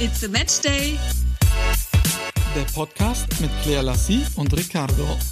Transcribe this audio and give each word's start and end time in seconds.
It's 0.00 0.22
a 0.22 0.28
Match 0.28 0.60
Day. 0.60 0.96
Der 2.54 2.62
Podcast 2.72 3.26
mit 3.40 3.50
Claire 3.64 3.82
Lassie 3.82 4.24
und 4.36 4.56
Ricardo. 4.56 5.16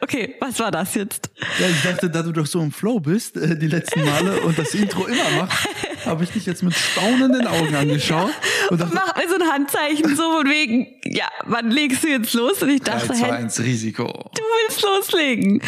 Okay, 0.00 0.36
was 0.40 0.58
war 0.60 0.70
das 0.70 0.94
jetzt? 0.94 1.30
Ja, 1.58 1.66
ich 1.68 1.82
dachte, 1.82 2.08
da 2.08 2.22
du 2.22 2.30
doch 2.30 2.46
so 2.46 2.60
im 2.60 2.70
Flow 2.70 3.00
bist, 3.00 3.36
äh, 3.36 3.58
die 3.58 3.66
letzten 3.66 4.04
Male 4.04 4.40
und 4.42 4.56
das 4.56 4.72
Intro 4.74 5.04
immer 5.06 5.30
machst, 5.30 5.68
habe 6.06 6.24
ich 6.24 6.30
dich 6.30 6.46
jetzt 6.46 6.62
mit 6.62 6.74
staunenden 6.74 7.46
Augen 7.46 7.74
angeschaut 7.74 8.30
und 8.70 8.80
dachte, 8.80 8.94
Mach 8.94 9.16
mir 9.16 9.28
so 9.28 9.34
ein 9.34 9.50
Handzeichen, 9.50 10.14
so 10.14 10.22
von 10.38 10.48
wegen, 10.48 10.86
ja, 11.04 11.26
wann 11.44 11.70
legst 11.70 12.04
du 12.04 12.08
jetzt 12.08 12.32
los? 12.34 12.62
Und 12.62 12.70
ich 12.70 12.82
3, 12.82 12.92
dachte, 12.92 13.06
2, 13.08 13.14
hey, 13.16 13.30
1, 13.32 13.60
Risiko. 13.60 14.06
du 14.06 14.42
willst 14.42 14.82
loslegen. 14.82 15.60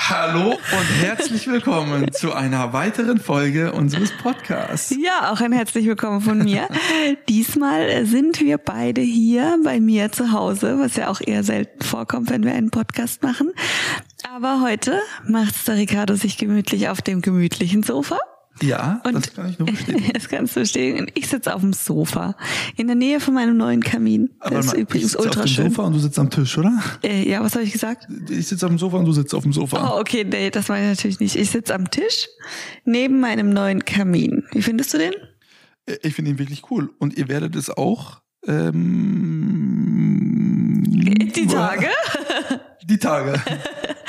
Hallo 0.00 0.52
und 0.52 1.02
herzlich 1.02 1.48
willkommen 1.48 2.12
zu 2.12 2.32
einer 2.32 2.72
weiteren 2.72 3.18
Folge 3.18 3.72
unseres 3.72 4.10
Podcasts. 4.12 4.96
Ja, 4.98 5.32
auch 5.32 5.40
ein 5.40 5.52
herzlich 5.52 5.86
willkommen 5.86 6.22
von 6.22 6.38
mir. 6.38 6.68
Diesmal 7.28 8.06
sind 8.06 8.40
wir 8.40 8.56
beide 8.56 9.02
hier 9.02 9.58
bei 9.64 9.80
mir 9.80 10.10
zu 10.10 10.32
Hause, 10.32 10.78
was 10.78 10.96
ja 10.96 11.10
auch 11.10 11.20
eher 11.20 11.42
selten 11.42 11.82
vorkommt, 11.82 12.30
wenn 12.30 12.44
wir 12.44 12.54
einen 12.54 12.70
Podcast 12.70 13.22
machen. 13.22 13.52
Aber 14.34 14.62
heute 14.62 14.98
macht 15.26 15.66
der 15.66 15.76
Ricardo 15.76 16.14
sich 16.14 16.38
gemütlich 16.38 16.88
auf 16.88 17.02
dem 17.02 17.20
gemütlichen 17.20 17.82
Sofa. 17.82 18.18
Ja, 18.62 19.00
Und 19.04 19.14
das 19.14 19.32
kann 19.34 19.50
ich 19.50 19.58
nur 19.58 19.66
bestätigen. 19.68 20.10
Das 20.14 20.28
kannst 20.28 20.56
du 20.56 20.60
bestätigen. 20.60 21.00
Und 21.00 21.10
ich 21.16 21.28
sitze 21.28 21.54
auf 21.54 21.60
dem 21.60 21.72
Sofa 21.72 22.36
in 22.76 22.86
der 22.86 22.96
Nähe 22.96 23.20
von 23.20 23.34
meinem 23.34 23.56
neuen 23.56 23.82
Kamin. 23.82 24.30
Aber 24.40 24.56
Das 24.56 24.66
ist 24.66 24.72
mal, 24.72 24.76
ich 24.78 24.82
übrigens 24.82 25.16
auf 25.16 25.24
ultra 25.24 25.42
dem 25.42 25.48
schön. 25.48 25.70
Sofa 25.70 25.82
und 25.84 25.92
du 25.94 25.98
sitzt 25.98 26.18
am 26.18 26.30
Tisch, 26.30 26.58
oder? 26.58 26.82
Äh, 27.02 27.28
ja, 27.28 27.42
was 27.42 27.54
habe 27.54 27.64
ich 27.64 27.72
gesagt? 27.72 28.06
Ich 28.30 28.48
sitze 28.48 28.66
auf 28.66 28.70
dem 28.72 28.78
Sofa 28.78 28.96
und 28.98 29.04
du 29.04 29.12
sitzt 29.12 29.34
auf 29.34 29.42
dem 29.42 29.52
Sofa. 29.52 29.94
Oh, 29.96 30.00
okay, 30.00 30.24
nee, 30.24 30.50
das 30.50 30.68
meine 30.68 30.92
ich 30.92 30.98
natürlich 30.98 31.20
nicht. 31.20 31.36
Ich 31.36 31.50
sitze 31.50 31.74
am 31.74 31.90
Tisch 31.90 32.28
neben 32.84 33.20
meinem 33.20 33.50
neuen 33.50 33.84
Kamin. 33.84 34.44
Wie 34.52 34.62
findest 34.62 34.94
du 34.94 34.98
den? 34.98 35.12
Äh, 35.86 35.96
Ich 36.02 36.14
finde 36.14 36.32
ihn 36.32 36.38
wirklich 36.38 36.62
cool. 36.70 36.90
Und 36.98 37.16
ihr 37.16 37.28
werdet 37.28 37.56
es 37.56 37.70
auch 37.70 38.20
ähm, 38.46 38.74
Die 41.34 41.46
Tage? 41.46 41.86
Die 42.84 42.98
Tage. 42.98 43.34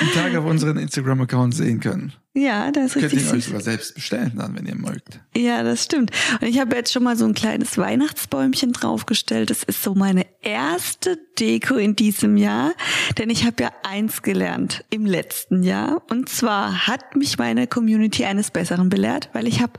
Die 0.00 0.18
Tage 0.18 0.38
auf 0.40 0.46
unseren 0.46 0.78
Instagram-Account 0.78 1.54
sehen 1.54 1.80
können. 1.80 2.12
Ja, 2.32 2.70
das 2.70 2.86
ist 2.86 2.92
Könnt 2.94 3.12
richtig 3.12 3.26
ihr 3.26 3.32
euch 3.34 3.44
sogar 3.46 3.60
selbst 3.60 3.94
bestellen 3.94 4.34
dann, 4.36 4.54
wenn 4.54 4.64
ihr 4.64 4.76
mögt. 4.76 5.18
Ja, 5.36 5.64
das 5.64 5.82
stimmt. 5.82 6.12
Und 6.40 6.46
ich 6.46 6.60
habe 6.60 6.76
jetzt 6.76 6.92
schon 6.92 7.02
mal 7.02 7.16
so 7.16 7.24
ein 7.24 7.34
kleines 7.34 7.76
Weihnachtsbäumchen 7.76 8.72
draufgestellt. 8.72 9.50
Das 9.50 9.64
ist 9.64 9.82
so 9.82 9.96
meine 9.96 10.24
erste 10.40 11.18
Deko 11.40 11.74
in 11.74 11.96
diesem 11.96 12.36
Jahr, 12.36 12.72
denn 13.18 13.30
ich 13.30 13.44
habe 13.44 13.62
ja 13.64 13.72
eins 13.82 14.22
gelernt 14.22 14.84
im 14.90 15.06
letzten 15.06 15.64
Jahr. 15.64 16.02
Und 16.08 16.28
zwar 16.28 16.86
hat 16.86 17.16
mich 17.16 17.36
meine 17.38 17.66
Community 17.66 18.24
eines 18.24 18.52
Besseren 18.52 18.90
belehrt, 18.90 19.30
weil 19.32 19.48
ich 19.48 19.60
habe, 19.60 19.72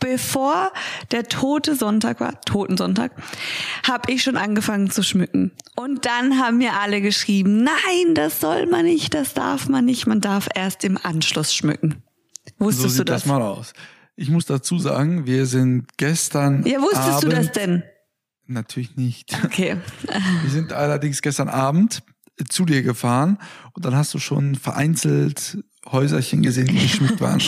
bevor 0.00 0.72
der 1.10 1.24
tote 1.24 1.74
Sonntag 1.74 2.20
war, 2.20 2.40
Toten 2.42 2.76
Sonntag, 2.76 3.12
habe 3.86 4.12
ich 4.12 4.22
schon 4.22 4.36
angefangen 4.36 4.90
zu 4.90 5.02
schmücken. 5.02 5.52
Und 5.74 6.06
dann 6.06 6.38
haben 6.38 6.58
mir 6.58 6.74
alle 6.74 7.00
geschrieben, 7.00 7.64
nein, 7.64 8.14
das 8.14 8.40
soll 8.40 8.66
man 8.66 8.84
nicht, 8.84 9.14
das 9.14 9.34
darf 9.34 9.68
man 9.68 9.84
nicht, 9.84 10.06
man 10.06 10.20
darf 10.20 10.48
erst 10.54 10.84
im 10.84 10.98
Anschluss 11.02 11.54
schmücken. 11.54 11.81
So 12.62 12.68
Wusstest 12.68 12.90
sieht 12.96 13.00
du 13.00 13.12
das? 13.12 13.22
das 13.22 13.28
mal 13.28 13.42
aus. 13.42 13.72
Ich 14.14 14.28
muss 14.28 14.46
dazu 14.46 14.78
sagen, 14.78 15.26
wir 15.26 15.46
sind 15.46 15.86
gestern 15.96 16.64
ja, 16.64 16.80
wusstest 16.80 17.08
Abend, 17.08 17.24
du 17.24 17.28
das 17.30 17.52
denn? 17.52 17.82
Natürlich 18.46 18.96
nicht. 18.96 19.36
Okay. 19.44 19.76
Wir 20.42 20.50
sind 20.50 20.72
allerdings 20.72 21.22
gestern 21.22 21.48
Abend 21.48 22.02
zu 22.48 22.64
dir 22.64 22.82
gefahren 22.82 23.38
und 23.72 23.84
dann 23.84 23.96
hast 23.96 24.14
du 24.14 24.18
schon 24.18 24.54
vereinzelt 24.54 25.58
Häuserchen 25.90 26.42
gesehen, 26.42 26.68
die 26.68 26.78
geschmückt 26.82 27.20
waren. 27.20 27.42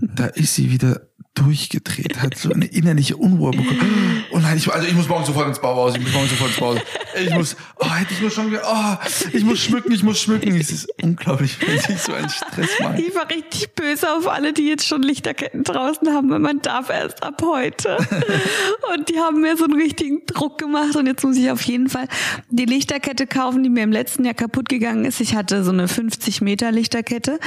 Da 0.00 0.26
ist 0.26 0.54
sie 0.54 0.70
wieder 0.70 1.00
durchgedreht, 1.36 2.20
hat 2.22 2.36
so 2.36 2.50
eine 2.50 2.64
innerliche 2.64 3.16
Unruhe 3.16 3.50
bekommen. 3.50 4.24
Oh 4.30 4.38
nein, 4.38 4.56
ich, 4.56 4.72
also 4.72 4.86
ich 4.86 4.94
muss 4.94 5.08
morgen 5.08 5.24
sofort 5.24 5.48
ins 5.48 5.60
Bauhaus, 5.60 5.94
ich 5.94 6.02
muss 6.02 6.12
morgen 6.12 6.28
sofort 6.28 6.50
ins 6.50 6.58
Bauhaus. 6.58 6.78
Ich 7.18 7.34
muss, 7.34 7.56
oh, 7.78 7.90
hätte 7.90 8.12
ich 8.14 8.20
nur 8.20 8.30
schon, 8.30 8.54
oh, 8.54 8.96
ich 9.32 9.44
muss 9.44 9.60
schmücken, 9.60 9.92
ich 9.92 10.02
muss 10.02 10.20
schmücken. 10.20 10.54
Es 10.58 10.70
ist 10.70 10.88
unglaublich, 11.02 11.56
wenn 11.60 11.78
sich 11.78 11.98
so 11.98 12.12
ein 12.12 12.28
Stress 12.28 12.70
macht. 12.80 12.98
Ich 12.98 13.14
war 13.14 13.28
richtig 13.28 13.74
böse 13.74 14.10
auf 14.12 14.28
alle, 14.28 14.52
die 14.52 14.66
jetzt 14.66 14.86
schon 14.86 15.02
Lichterketten 15.02 15.62
draußen 15.62 16.08
haben, 16.08 16.30
weil 16.30 16.38
man 16.38 16.62
darf 16.62 16.88
erst 16.88 17.22
ab 17.22 17.42
heute. 17.44 17.96
Und 18.94 19.08
die 19.10 19.18
haben 19.18 19.40
mir 19.40 19.56
so 19.56 19.64
einen 19.64 19.80
richtigen 19.80 20.24
Druck 20.26 20.58
gemacht 20.58 20.96
und 20.96 21.06
jetzt 21.06 21.22
muss 21.24 21.36
ich 21.36 21.50
auf 21.50 21.62
jeden 21.62 21.88
Fall 21.88 22.08
die 22.50 22.64
Lichterkette 22.64 23.26
kaufen, 23.26 23.62
die 23.62 23.68
mir 23.68 23.82
im 23.82 23.92
letzten 23.92 24.24
Jahr 24.24 24.34
kaputt 24.34 24.68
gegangen 24.68 25.04
ist. 25.04 25.20
Ich 25.20 25.34
hatte 25.34 25.64
so 25.64 25.70
eine 25.70 25.88
50 25.88 26.40
Meter 26.40 26.72
Lichterkette. 26.72 27.38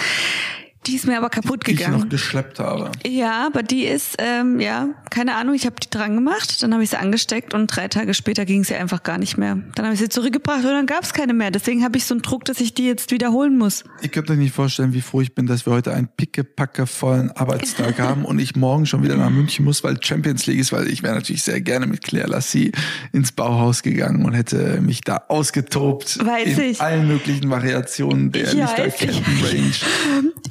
Die 0.88 0.96
ist 0.96 1.06
mir 1.06 1.18
aber 1.18 1.30
kaputt 1.30 1.68
Ich 1.68 1.78
gegangen. 1.78 2.00
noch 2.00 2.10
geschleppt 2.10 2.60
habe. 2.60 2.92
Ja, 3.06 3.46
aber 3.46 3.64
die 3.64 3.84
ist, 3.86 4.16
ähm, 4.18 4.60
ja, 4.62 4.88
keine 5.12 5.36
Ahnung, 5.36 5.54
ich 5.54 5.66
habe 5.66 5.76
die 5.84 5.90
dran 5.90 6.16
gemacht, 6.16 6.64
dann 6.64 6.74
habe 6.74 6.84
ich 6.84 6.92
sie 6.92 6.98
angesteckt 7.00 7.54
und 7.54 7.68
drei 7.68 7.90
Tage 7.90 8.14
später 8.14 8.46
ging 8.46 8.64
sie 8.64 8.76
einfach 8.76 9.04
gar 9.04 9.18
nicht 9.18 9.38
mehr. 9.38 9.58
Dann 9.76 9.86
habe 9.86 9.94
ich 9.94 10.00
sie 10.00 10.08
zurückgebracht 10.10 10.60
und 10.60 10.72
dann 10.72 10.86
gab 10.86 11.04
es 11.04 11.14
keine 11.14 11.34
mehr. 11.34 11.52
Deswegen 11.52 11.84
habe 11.84 11.98
ich 11.98 12.06
so 12.06 12.14
einen 12.14 12.22
Druck, 12.22 12.46
dass 12.46 12.62
ich 12.62 12.74
die 12.74 12.86
jetzt 12.88 13.12
wiederholen 13.12 13.58
muss. 13.58 13.84
Ihr 14.02 14.10
könnt 14.10 14.32
euch 14.32 14.38
nicht 14.38 14.54
vorstellen, 14.56 14.94
wie 14.94 15.02
froh 15.02 15.20
ich 15.22 15.36
bin, 15.36 15.48
dass 15.48 15.66
wir 15.66 15.74
heute 15.74 15.94
einen 15.94 16.08
pickepackevollen 16.08 17.32
Arbeitstag 17.32 18.00
haben 18.00 18.24
und 18.24 18.40
ich 18.40 18.56
morgen 18.56 18.86
schon 18.86 19.04
wieder 19.04 19.18
nach 19.18 19.30
München 19.30 19.66
muss, 19.66 19.84
weil 19.84 20.02
Champions 20.02 20.46
League 20.48 20.60
ist, 20.60 20.72
weil 20.72 20.88
ich 20.90 21.04
wäre 21.04 21.16
natürlich 21.16 21.44
sehr 21.44 21.60
gerne 21.62 21.88
mit 21.88 22.04
Claire 22.04 22.28
Lassie 22.30 22.72
ins 23.12 23.34
Bauhaus 23.34 23.84
gegangen 23.84 24.24
und 24.26 24.34
hätte 24.34 24.80
mich 24.82 25.02
da 25.02 25.24
ausgetobt 25.28 26.26
Weiß 26.26 26.58
in 26.58 26.64
ich. 26.72 26.82
allen 26.82 27.08
möglichen 27.08 27.50
Variationen 27.50 28.32
der 28.32 28.48
Ich 28.48 28.54
Lichterketten-Range. 28.54 29.72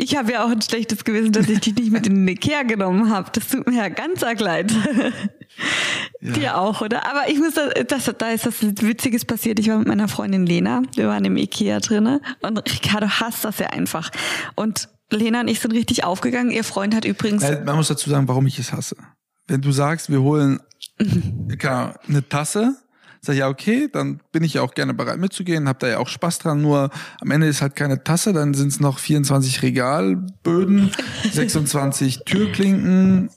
Ich 0.00 0.16
habe 0.18 0.32
ja 0.32 0.44
auch 0.44 0.50
ein 0.50 0.60
schlechtes 0.60 1.04
Gewissen, 1.04 1.32
dass 1.32 1.48
ich 1.48 1.60
dich 1.60 1.74
nicht 1.74 1.90
mit 1.90 2.06
in 2.06 2.14
den 2.14 2.28
Ikea 2.28 2.62
genommen 2.64 3.10
habe. 3.10 3.30
Das 3.32 3.48
tut 3.48 3.66
mir 3.66 3.76
ja 3.76 3.88
ganz 3.88 4.22
arg 4.22 4.40
leid. 4.40 4.72
Dir 6.20 6.58
auch, 6.58 6.80
oder? 6.80 7.06
Aber 7.08 7.28
ich 7.28 7.38
muss, 7.38 7.54
da, 7.54 7.68
das, 7.68 8.12
da 8.18 8.30
ist 8.30 8.46
was 8.46 8.62
Witziges 8.62 9.24
passiert. 9.24 9.58
Ich 9.58 9.68
war 9.68 9.78
mit 9.78 9.88
meiner 9.88 10.08
Freundin 10.08 10.46
Lena. 10.46 10.82
Wir 10.94 11.08
waren 11.08 11.24
im 11.24 11.36
Ikea 11.36 11.80
drinne 11.80 12.20
und 12.40 12.58
Ricardo 12.70 13.08
hasst 13.08 13.44
das 13.44 13.58
ja 13.58 13.68
einfach. 13.68 14.10
Und 14.54 14.88
Lena 15.10 15.40
und 15.40 15.48
ich 15.48 15.60
sind 15.60 15.72
richtig 15.72 16.04
aufgegangen. 16.04 16.50
Ihr 16.50 16.64
Freund 16.64 16.94
hat 16.94 17.04
übrigens 17.04 17.42
Man 17.42 17.76
muss 17.76 17.88
dazu 17.88 18.10
sagen, 18.10 18.28
warum 18.28 18.46
ich 18.46 18.58
es 18.58 18.72
hasse. 18.72 18.96
Wenn 19.46 19.62
du 19.62 19.72
sagst, 19.72 20.10
wir 20.10 20.20
holen 20.20 20.60
keine 21.58 21.74
Ahnung, 21.74 21.94
eine 22.08 22.28
Tasse, 22.28 22.76
sag 23.20 23.34
ich 23.34 23.40
ja 23.40 23.48
okay, 23.48 23.88
dann 23.92 24.20
bin 24.32 24.44
ich 24.44 24.54
ja 24.54 24.62
auch 24.62 24.74
gerne 24.74 24.94
bereit 24.94 25.18
mitzugehen, 25.18 25.68
hab 25.68 25.78
da 25.78 25.88
ja 25.88 25.98
auch 25.98 26.08
Spaß 26.08 26.38
dran, 26.38 26.62
nur 26.62 26.90
am 27.20 27.30
Ende 27.30 27.46
ist 27.46 27.62
halt 27.62 27.76
keine 27.76 28.02
Tasse, 28.04 28.32
dann 28.32 28.54
sind 28.54 28.68
es 28.68 28.80
noch 28.80 28.98
24 28.98 29.62
Regalböden, 29.62 30.90
26 31.32 32.20
Türklinken, 32.24 33.30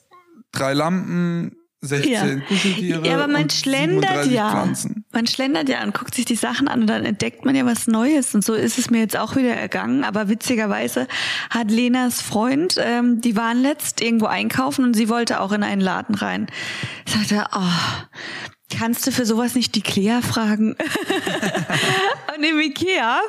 drei 0.51 0.73
Lampen, 0.73 1.55
16 1.83 2.11
Ja. 2.11 2.45
Kuscheltiere 2.45 3.07
Ja, 3.07 3.15
aber 3.15 3.31
man 3.31 3.49
schlendert 3.49 4.03
37 4.03 4.31
ja. 4.33 4.51
Pflanzen. 4.51 5.05
Man 5.11 5.25
schlendert 5.25 5.67
ja 5.67 5.83
und 5.83 5.95
guckt 5.95 6.13
sich 6.13 6.25
die 6.25 6.35
Sachen 6.35 6.67
an 6.67 6.81
und 6.81 6.87
dann 6.87 7.05
entdeckt 7.05 7.43
man 7.43 7.55
ja 7.55 7.65
was 7.65 7.87
Neues. 7.87 8.35
Und 8.35 8.45
so 8.45 8.53
ist 8.53 8.77
es 8.77 8.91
mir 8.91 8.99
jetzt 8.99 9.17
auch 9.17 9.35
wieder 9.35 9.55
ergangen. 9.55 10.03
Aber 10.03 10.29
witzigerweise 10.29 11.07
hat 11.49 11.71
Lenas 11.71 12.21
Freund, 12.21 12.75
ähm, 12.77 13.19
die 13.19 13.35
waren 13.35 13.61
letzt 13.61 14.01
irgendwo 14.01 14.27
einkaufen 14.27 14.85
und 14.85 14.93
sie 14.93 15.09
wollte 15.09 15.41
auch 15.41 15.51
in 15.51 15.63
einen 15.63 15.81
Laden 15.81 16.13
rein. 16.13 16.47
Sagte, 17.07 17.45
oh, 17.51 18.51
kannst 18.71 19.05
du 19.05 19.11
für 19.11 19.25
sowas 19.25 19.55
nicht 19.55 19.75
die 19.75 19.81
Clea 19.81 20.21
fragen? 20.21 20.75
und 22.35 22.43
im 22.43 22.59
Ikea 22.59 23.21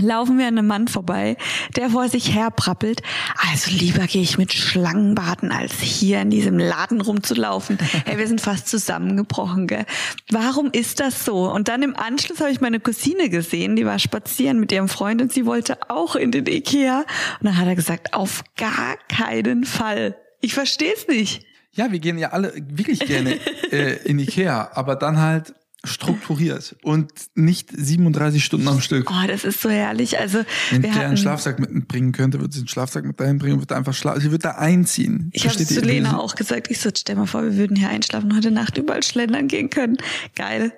laufen 0.00 0.38
wir 0.38 0.46
an 0.46 0.58
einem 0.58 0.66
Mann 0.66 0.88
vorbei, 0.88 1.36
der 1.74 1.90
vor 1.90 2.08
sich 2.08 2.34
herprappelt. 2.34 3.02
Also 3.50 3.70
lieber 3.70 4.06
gehe 4.06 4.22
ich 4.22 4.38
mit 4.38 4.52
Schlangen 4.52 5.14
baden, 5.14 5.52
als 5.52 5.80
hier 5.80 6.20
in 6.20 6.30
diesem 6.30 6.58
Laden 6.58 7.00
rumzulaufen. 7.00 7.78
Hey, 8.04 8.18
wir 8.18 8.28
sind 8.28 8.40
fast 8.40 8.68
zusammengebrochen, 8.68 9.66
gell? 9.66 9.84
Warum 10.30 10.70
ist 10.70 11.00
das 11.00 11.24
so? 11.24 11.50
Und 11.50 11.68
dann 11.68 11.82
im 11.82 11.96
Anschluss 11.96 12.40
habe 12.40 12.50
ich 12.50 12.60
meine 12.60 12.78
Cousine 12.78 13.30
gesehen, 13.30 13.74
die 13.74 13.86
war 13.86 13.98
spazieren 13.98 14.60
mit 14.60 14.70
ihrem 14.70 14.88
Freund 14.88 15.22
und 15.22 15.32
sie 15.32 15.46
wollte 15.46 15.78
auch 15.88 16.14
in 16.14 16.30
den 16.30 16.46
Ikea. 16.46 17.00
Und 17.00 17.46
dann 17.46 17.56
hat 17.56 17.66
er 17.66 17.74
gesagt, 17.74 18.14
auf 18.14 18.44
gar 18.56 18.96
keinen 19.08 19.64
Fall. 19.64 20.16
Ich 20.40 20.54
verstehe 20.54 20.92
es 20.94 21.08
nicht. 21.08 21.44
Ja, 21.76 21.92
wir 21.92 21.98
gehen 21.98 22.18
ja 22.18 22.32
alle 22.32 22.52
wirklich 22.68 23.00
gerne 23.00 23.38
äh, 23.70 23.96
in 24.04 24.18
Ikea, 24.18 24.70
aber 24.74 24.96
dann 24.96 25.18
halt 25.18 25.54
strukturiert 25.84 26.76
und 26.82 27.12
nicht 27.34 27.70
37 27.70 28.44
Stunden 28.44 28.68
am 28.68 28.80
Stück. 28.80 29.10
Oh, 29.10 29.26
das 29.26 29.44
ist 29.44 29.60
so 29.60 29.70
herrlich. 29.70 30.18
Also 30.18 30.40
Wenn 30.70 30.82
wir 30.82 30.90
Claire 30.90 31.08
einen 31.08 31.16
Schlafsack 31.16 31.58
mitbringen 31.60 32.12
könnte, 32.12 32.40
würde 32.40 32.52
sie 32.52 32.60
einen 32.60 32.68
Schlafsack 32.68 33.04
mit 33.04 33.20
dahin 33.20 33.38
bringen 33.38 33.54
und 33.54 33.60
würde 33.60 33.76
einfach 33.76 33.94
schlafen. 33.94 34.20
Sie 34.20 34.30
würde 34.30 34.42
da 34.42 34.52
einziehen. 34.52 35.30
ich 35.32 35.46
habe 35.46 35.56
zu? 35.56 35.80
Lena 35.80 36.18
auch 36.18 36.34
gesagt. 36.34 36.70
Ich 36.70 36.80
so, 36.80 36.90
stell 36.94 37.16
mal 37.16 37.26
vor, 37.26 37.44
wir 37.44 37.56
würden 37.56 37.76
hier 37.76 37.88
einschlafen 37.88 38.30
und 38.30 38.36
heute 38.36 38.50
Nacht 38.50 38.76
überall 38.78 39.02
schlendern 39.02 39.48
gehen 39.48 39.70
können. 39.70 39.98
Geil. 40.34 40.72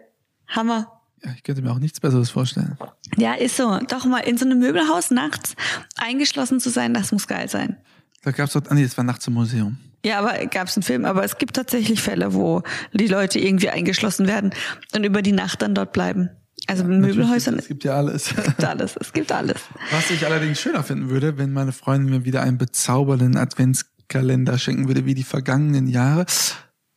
Hammer. 0.48 0.92
Ja, 1.24 1.32
ich 1.34 1.42
könnte 1.42 1.62
mir 1.62 1.72
auch 1.72 1.78
nichts 1.78 2.00
Besseres 2.00 2.30
vorstellen. 2.30 2.76
Ja, 3.16 3.34
ist 3.34 3.56
so. 3.56 3.78
Doch 3.88 4.04
mal 4.04 4.20
in 4.20 4.38
so 4.38 4.44
einem 4.44 4.58
Möbelhaus 4.60 5.10
nachts 5.10 5.54
eingeschlossen 5.96 6.60
zu 6.60 6.70
sein, 6.70 6.94
das 6.94 7.12
muss 7.12 7.26
geil 7.26 7.48
sein. 7.48 7.76
Da 8.22 8.30
gab's 8.30 8.52
dort, 8.52 8.70
ah 8.70 8.74
nee, 8.74 8.82
das 8.82 8.96
war 8.96 9.04
nachts 9.04 9.26
im 9.26 9.34
Museum. 9.34 9.78
Ja, 10.04 10.20
aber 10.20 10.46
gab 10.46 10.68
es 10.68 10.76
einen 10.76 10.82
Film. 10.84 11.04
Aber 11.04 11.24
es 11.24 11.38
gibt 11.38 11.56
tatsächlich 11.56 12.00
Fälle, 12.00 12.32
wo 12.34 12.62
die 12.92 13.06
Leute 13.08 13.38
irgendwie 13.40 13.68
eingeschlossen 13.70 14.26
werden 14.26 14.52
und 14.94 15.04
über 15.04 15.22
die 15.22 15.32
Nacht 15.32 15.62
dann 15.62 15.74
dort 15.74 15.92
bleiben. 15.92 16.30
Also 16.66 16.84
in 16.84 17.00
Möbelhäusern 17.00 17.58
Es 17.58 17.68
gibt 17.68 17.84
ja 17.84 17.96
alles. 17.96 18.34
gibt 18.44 18.64
alles. 18.64 18.96
Es 19.00 19.12
gibt 19.12 19.32
alles. 19.32 19.56
Was 19.90 20.10
ich 20.10 20.24
allerdings 20.26 20.60
schöner 20.60 20.82
finden 20.82 21.08
würde, 21.08 21.38
wenn 21.38 21.52
meine 21.52 21.72
Freundin 21.72 22.10
mir 22.10 22.24
wieder 22.24 22.42
einen 22.42 22.58
bezaubernden 22.58 23.36
Adventskalender 23.36 24.58
schenken 24.58 24.86
würde 24.88 25.04
wie 25.06 25.14
die 25.14 25.22
vergangenen 25.24 25.86
Jahre. 25.88 26.26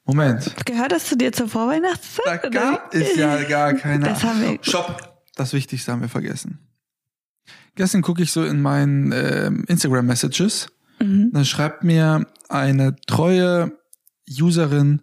Moment. 0.04 0.54
Gehört 0.66 0.92
das 0.92 1.06
zu 1.06 1.16
dir 1.16 1.32
zur 1.32 1.48
Vorweihnachtszeit? 1.48 2.44
Da 2.44 2.50
gab 2.50 2.94
es 2.94 3.16
ja 3.16 3.42
gar 3.44 3.74
keine. 3.74 4.06
Das 4.06 4.24
haben 4.24 4.42
wir- 4.42 4.58
Stopp. 4.62 5.08
Das 5.36 5.54
Wichtigste 5.54 5.92
haben 5.92 6.02
wir 6.02 6.10
vergessen. 6.10 6.60
Gestern 7.76 8.02
gucke 8.02 8.22
ich 8.22 8.32
so 8.32 8.44
in 8.44 8.62
meinen 8.62 9.12
ähm, 9.14 9.64
Instagram-Messages. 9.68 10.68
Mhm. 11.00 11.32
Dann 11.34 11.46
schreibt 11.46 11.84
mir 11.84 12.26
eine 12.52 12.96
treue 13.08 13.78
Userin 14.30 15.02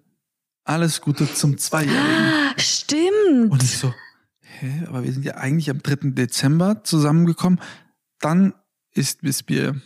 alles 0.64 1.00
Gute 1.00 1.32
zum 1.32 1.56
Zweijährigen. 1.56 1.98
Ah, 1.98 2.54
Stimmt. 2.58 3.50
Und 3.50 3.62
ich 3.62 3.78
so, 3.78 3.94
hä, 4.40 4.84
aber 4.86 5.02
wir 5.02 5.12
sind 5.12 5.24
ja 5.24 5.36
eigentlich 5.36 5.70
am 5.70 5.82
3. 5.82 6.10
Dezember 6.10 6.84
zusammengekommen. 6.84 7.60
Dann 8.20 8.52
ist 8.92 9.22
bis 9.22 9.48
mir 9.48 9.80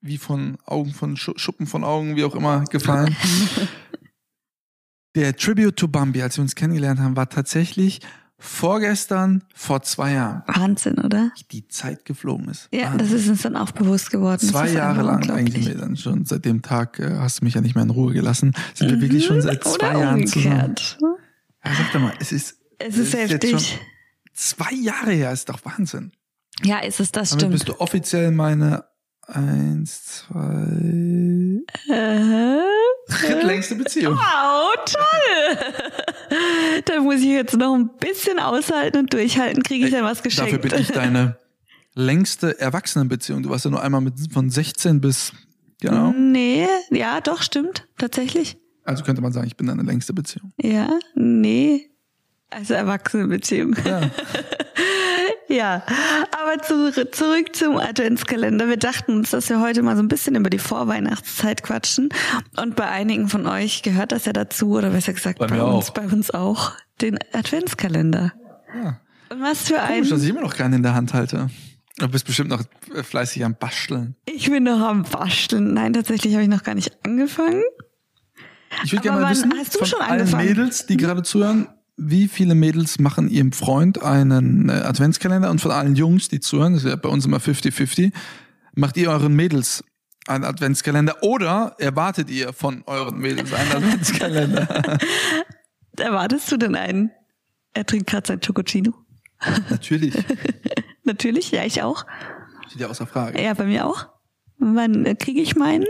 wie 0.00 0.18
von 0.18 0.58
Augen 0.64 0.92
von 0.92 1.16
Schu 1.16 1.32
Schuppen 1.36 1.66
von 1.66 1.84
Augen, 1.84 2.16
wie 2.16 2.24
auch 2.24 2.34
immer, 2.34 2.64
gefallen. 2.64 3.16
Der 5.14 5.36
Tribute 5.36 5.76
to 5.76 5.88
Bambi, 5.88 6.22
als 6.22 6.38
wir 6.38 6.42
uns 6.42 6.54
kennengelernt 6.54 6.98
haben, 6.98 7.16
war 7.16 7.28
tatsächlich 7.28 8.00
vorgestern 8.42 9.44
vor 9.54 9.82
zwei 9.82 10.12
Jahren. 10.14 10.42
Wahnsinn, 10.46 10.98
oder? 10.98 11.30
Die 11.52 11.68
Zeit 11.68 12.04
geflogen 12.04 12.48
ist. 12.48 12.68
Ja, 12.72 12.86
Wahnsinn. 12.92 12.98
das 12.98 13.10
ist 13.12 13.28
uns 13.28 13.42
dann 13.42 13.56
auch 13.56 13.70
bewusst 13.70 14.10
geworden. 14.10 14.40
Zwei 14.46 14.66
ist 14.66 14.74
Jahre 14.74 15.02
lang 15.02 15.30
eigentlich 15.30 15.66
mir 15.68 15.76
dann 15.76 15.96
schon. 15.96 16.24
Seit 16.24 16.44
dem 16.44 16.60
Tag 16.62 16.98
äh, 16.98 17.18
hast 17.18 17.40
du 17.40 17.44
mich 17.44 17.54
ja 17.54 17.60
nicht 17.60 17.74
mehr 17.76 17.84
in 17.84 17.90
Ruhe 17.90 18.12
gelassen. 18.12 18.52
Sind 18.74 18.90
wir 18.90 19.00
wirklich 19.00 19.24
schon 19.24 19.40
seit 19.40 19.62
zwei 19.64 19.90
Mhm. 19.90 19.96
Oder 19.96 20.00
Jahren 20.00 20.26
zusammen. 20.26 20.54
umgekehrt. 20.60 20.98
Ja, 21.64 21.70
sag 21.76 21.92
doch 21.92 22.00
mal, 22.00 22.12
es 22.20 22.32
ist, 22.32 22.56
Es 22.78 22.96
ist 22.98 23.12
jetzt 23.14 23.30
heftig. 23.32 23.50
schon 23.50 23.78
zwei 24.34 24.74
Jahre 24.74 25.12
her, 25.12 25.32
ist 25.32 25.48
doch 25.48 25.60
Wahnsinn. 25.64 26.10
Ja, 26.64 26.80
ist 26.80 26.98
es, 27.00 27.12
das 27.12 27.30
Damit 27.30 27.40
stimmt. 27.42 27.52
bist 27.52 27.68
du 27.68 27.80
offiziell 27.80 28.30
meine 28.32 28.84
eins, 29.28 30.04
zwei, 30.26 30.66
Äh, 31.88 32.58
drittlängste 33.08 33.76
Beziehung. 33.76 34.14
Wow, 34.16 34.74
toll! 34.84 36.01
Da 36.84 37.00
muss 37.00 37.20
ich 37.20 37.26
jetzt 37.26 37.56
noch 37.56 37.74
ein 37.74 37.90
bisschen 37.98 38.38
aushalten 38.38 38.98
und 38.98 39.12
durchhalten, 39.12 39.62
kriege 39.62 39.86
ich 39.86 39.92
dann 39.92 40.04
was 40.04 40.22
geschenkt. 40.22 40.52
Dafür 40.52 40.70
bin 40.70 40.80
ich 40.80 40.88
deine 40.88 41.38
längste 41.94 42.58
Erwachsenenbeziehung. 42.58 43.42
Du 43.42 43.50
warst 43.50 43.64
ja 43.64 43.70
nur 43.70 43.82
einmal 43.82 44.00
mit, 44.00 44.14
von 44.32 44.50
16 44.50 45.00
bis, 45.00 45.32
genau. 45.80 46.12
Nee, 46.12 46.66
ja, 46.90 47.20
doch, 47.20 47.42
stimmt, 47.42 47.86
tatsächlich. 47.98 48.56
Also 48.84 49.04
könnte 49.04 49.22
man 49.22 49.32
sagen, 49.32 49.46
ich 49.46 49.56
bin 49.56 49.66
deine 49.66 49.82
längste 49.82 50.12
Beziehung. 50.12 50.52
Ja, 50.60 50.98
nee. 51.14 51.88
Also 52.50 52.74
Erwachsenenbeziehung. 52.74 53.76
Ja. 53.84 54.00
Ja, 55.52 55.82
aber 56.32 56.62
zu, 56.62 57.10
zurück 57.10 57.54
zum 57.54 57.76
Adventskalender. 57.76 58.68
Wir 58.68 58.78
dachten 58.78 59.18
uns, 59.18 59.30
dass 59.30 59.50
wir 59.50 59.60
heute 59.60 59.82
mal 59.82 59.96
so 59.96 60.02
ein 60.02 60.08
bisschen 60.08 60.34
über 60.34 60.48
die 60.48 60.58
Vorweihnachtszeit 60.58 61.62
quatschen. 61.62 62.08
Und 62.56 62.74
bei 62.74 62.88
einigen 62.88 63.28
von 63.28 63.46
euch 63.46 63.82
gehört 63.82 64.12
das 64.12 64.24
ja 64.24 64.32
dazu, 64.32 64.70
oder 64.72 64.90
besser 64.90 65.12
gesagt 65.12 65.38
Bei 65.38 65.46
bei, 65.48 65.62
uns, 65.62 65.90
auch. 65.90 65.94
bei 65.94 66.06
uns 66.06 66.30
auch, 66.30 66.72
den 67.02 67.18
Adventskalender. 67.32 68.32
ja. 68.82 68.98
Und 69.28 69.40
was 69.42 69.68
für 69.68 69.74
Komisch, 69.74 70.08
dass 70.10 70.20
ein. 70.20 70.24
ich 70.24 70.30
immer 70.30 70.40
noch 70.42 70.54
keinen 70.56 70.74
in 70.74 70.82
der 70.82 70.94
Hand 70.94 71.12
halte. 71.14 71.48
Du 71.98 72.08
bist 72.08 72.26
bestimmt 72.26 72.48
noch 72.50 72.62
äh, 72.94 73.02
fleißig 73.02 73.44
am 73.44 73.54
Basteln. 73.54 74.16
Ich 74.26 74.50
bin 74.50 74.62
noch 74.64 74.80
am 74.80 75.02
Basteln. 75.04 75.74
Nein, 75.74 75.92
tatsächlich 75.92 76.32
habe 76.34 76.42
ich 76.44 76.48
noch 76.50 76.62
gar 76.62 76.74
nicht 76.74 76.96
angefangen. 77.04 77.62
Ich 78.84 78.92
würde 78.92 79.02
gerne 79.02 79.20
mal 79.20 79.24
wann 79.26 79.32
wissen, 79.32 79.52
hast 79.58 79.74
du 79.74 79.78
von 79.80 79.86
schon 79.86 80.00
allen 80.00 80.20
angefangen? 80.20 80.48
Mädels, 80.48 80.86
die 80.86 80.96
gerade 80.96 81.22
zuhören, 81.22 81.68
wie 82.04 82.28
viele 82.28 82.54
Mädels 82.54 82.98
machen 82.98 83.28
ihrem 83.28 83.52
Freund 83.52 84.02
einen 84.02 84.68
äh, 84.68 84.72
Adventskalender 84.72 85.50
und 85.50 85.60
von 85.60 85.70
allen 85.70 85.94
Jungs, 85.94 86.28
die 86.28 86.40
zuhören, 86.40 86.74
das 86.74 86.84
ist 86.84 86.90
ja 86.90 86.96
bei 86.96 87.08
uns 87.08 87.24
immer 87.24 87.38
50-50, 87.38 88.12
macht 88.74 88.96
ihr 88.96 89.10
euren 89.10 89.34
Mädels 89.34 89.84
einen 90.26 90.44
Adventskalender 90.44 91.22
oder 91.22 91.74
erwartet 91.78 92.30
ihr 92.30 92.52
von 92.52 92.82
euren 92.86 93.18
Mädels 93.18 93.52
einen 93.52 93.72
Adventskalender? 93.76 94.98
Erwartest 95.98 96.50
du 96.50 96.56
denn 96.56 96.74
einen? 96.74 97.10
Er 97.74 97.86
trinkt 97.86 98.08
gerade 98.08 98.26
sein 98.26 98.40
Chococino. 98.40 98.92
Natürlich. 99.70 100.14
Natürlich, 101.04 101.50
ja, 101.50 101.64
ich 101.64 101.82
auch. 101.82 102.06
Steht 102.68 102.80
ja 102.80 102.88
außer 102.88 103.06
Frage. 103.06 103.42
Ja, 103.42 103.54
bei 103.54 103.64
mir 103.64 103.86
auch. 103.86 104.08
Wann 104.58 105.04
äh, 105.04 105.14
kriege 105.14 105.40
ich 105.40 105.56
meinen? 105.56 105.86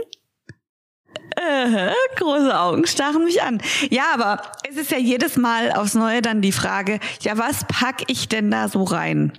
Große 2.16 2.58
Augen 2.58 2.86
starren 2.86 3.24
mich 3.24 3.42
an. 3.42 3.60
Ja, 3.90 4.04
aber 4.14 4.42
es 4.68 4.76
ist 4.76 4.90
ja 4.90 4.98
jedes 4.98 5.36
Mal 5.36 5.72
aufs 5.72 5.94
Neue 5.94 6.22
dann 6.22 6.42
die 6.42 6.52
Frage, 6.52 7.00
ja, 7.20 7.38
was 7.38 7.64
pack 7.66 8.02
ich 8.08 8.28
denn 8.28 8.50
da 8.50 8.68
so 8.68 8.84
rein? 8.84 9.32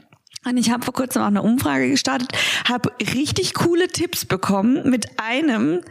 Und 0.45 0.57
ich 0.57 0.71
habe 0.71 0.83
vor 0.83 0.93
kurzem 0.93 1.21
auch 1.21 1.27
eine 1.27 1.41
Umfrage 1.41 1.89
gestartet, 1.89 2.29
habe 2.67 2.91
richtig 2.99 3.53
coole 3.53 3.87
Tipps 3.87 4.25
bekommen. 4.25 4.89
Mit 4.89 5.07
einem 5.17 5.81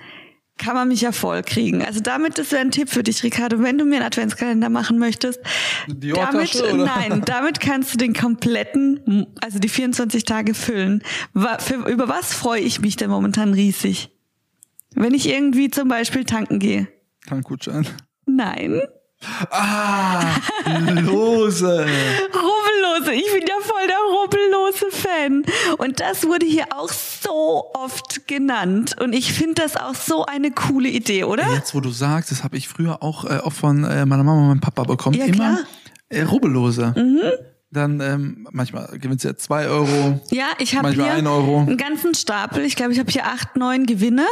kann 0.58 0.74
man 0.74 0.88
mich 0.88 1.00
ja 1.00 1.12
voll 1.12 1.42
kriegen. 1.42 1.84
Also 1.84 2.00
damit, 2.00 2.38
das 2.38 2.52
wäre 2.52 2.60
ein 2.60 2.70
Tipp 2.70 2.90
für 2.90 3.02
dich, 3.02 3.22
Ricardo, 3.22 3.62
wenn 3.62 3.78
du 3.78 3.84
mir 3.84 3.96
einen 3.96 4.04
Adventskalender 4.04 4.68
machen 4.68 4.98
möchtest. 4.98 5.40
Eine 5.88 6.12
Damit, 6.12 6.54
oder? 6.54 6.74
nein, 6.74 7.22
damit 7.24 7.60
kannst 7.60 7.94
du 7.94 7.98
den 7.98 8.12
kompletten, 8.12 9.26
also 9.40 9.58
die 9.58 9.68
24 9.68 10.24
Tage 10.24 10.54
füllen. 10.54 11.02
Über 11.34 12.08
was 12.08 12.34
freue 12.34 12.60
ich 12.60 12.80
mich 12.80 12.96
denn 12.96 13.10
momentan 13.10 13.54
riesig? 13.54 14.10
Wenn 14.94 15.14
ich 15.14 15.28
irgendwie 15.28 15.70
zum 15.70 15.88
Beispiel 15.88 16.24
tanken 16.24 16.58
gehe. 16.58 16.88
Tankgutschein. 17.26 17.86
Nein. 18.26 18.82
Ah, 19.50 20.24
lose. 21.02 21.66
Rubbellose. 22.34 23.12
Ich 23.14 23.32
bin 23.32 23.46
ja 23.46 23.54
voll 23.60 23.86
der 23.86 23.96
rubbellose 24.10 24.90
Fan. 24.90 25.44
Und 25.78 26.00
das 26.00 26.24
wurde 26.26 26.44
hier 26.46 26.64
auch 26.76 26.88
so 26.88 27.70
oft 27.74 28.26
genannt. 28.26 28.96
Und 29.00 29.12
ich 29.12 29.32
finde 29.32 29.62
das 29.62 29.76
auch 29.76 29.94
so 29.94 30.24
eine 30.26 30.50
coole 30.50 30.88
Idee, 30.88 31.24
oder? 31.24 31.48
Jetzt, 31.54 31.74
wo 31.74 31.80
du 31.80 31.90
sagst, 31.90 32.30
das 32.32 32.42
habe 32.42 32.56
ich 32.56 32.68
früher 32.68 33.02
auch, 33.02 33.24
äh, 33.24 33.38
auch 33.38 33.52
von 33.52 33.84
äh, 33.84 34.04
meiner 34.06 34.24
Mama 34.24 34.40
und 34.42 34.48
meinem 34.48 34.60
Papa 34.60 34.82
bekommen. 34.84 35.16
Ja, 35.16 35.26
Immer 35.26 35.34
klar. 35.34 35.52
Mhm. 35.52 35.56
äh, 36.08 36.22
Rubbellose. 36.22 36.94
Dann 37.72 38.00
ähm, 38.00 38.46
manchmal 38.52 38.86
gewinnst 38.98 39.24
du 39.24 39.28
ja 39.28 39.36
zwei 39.36 39.66
Euro. 39.66 40.20
Ja, 40.30 40.48
ich 40.58 40.74
habe 40.74 40.88
Manchmal 40.88 41.06
hier 41.06 41.14
ein 41.14 41.26
Euro. 41.26 41.60
einen 41.60 41.78
ganzen 41.78 42.14
Stapel. 42.14 42.66
Ich 42.66 42.76
glaube, 42.76 42.92
ich 42.92 42.98
habe 42.98 43.10
hier 43.10 43.24
acht, 43.24 43.56
neun 43.56 43.86
Gewinne 43.86 44.26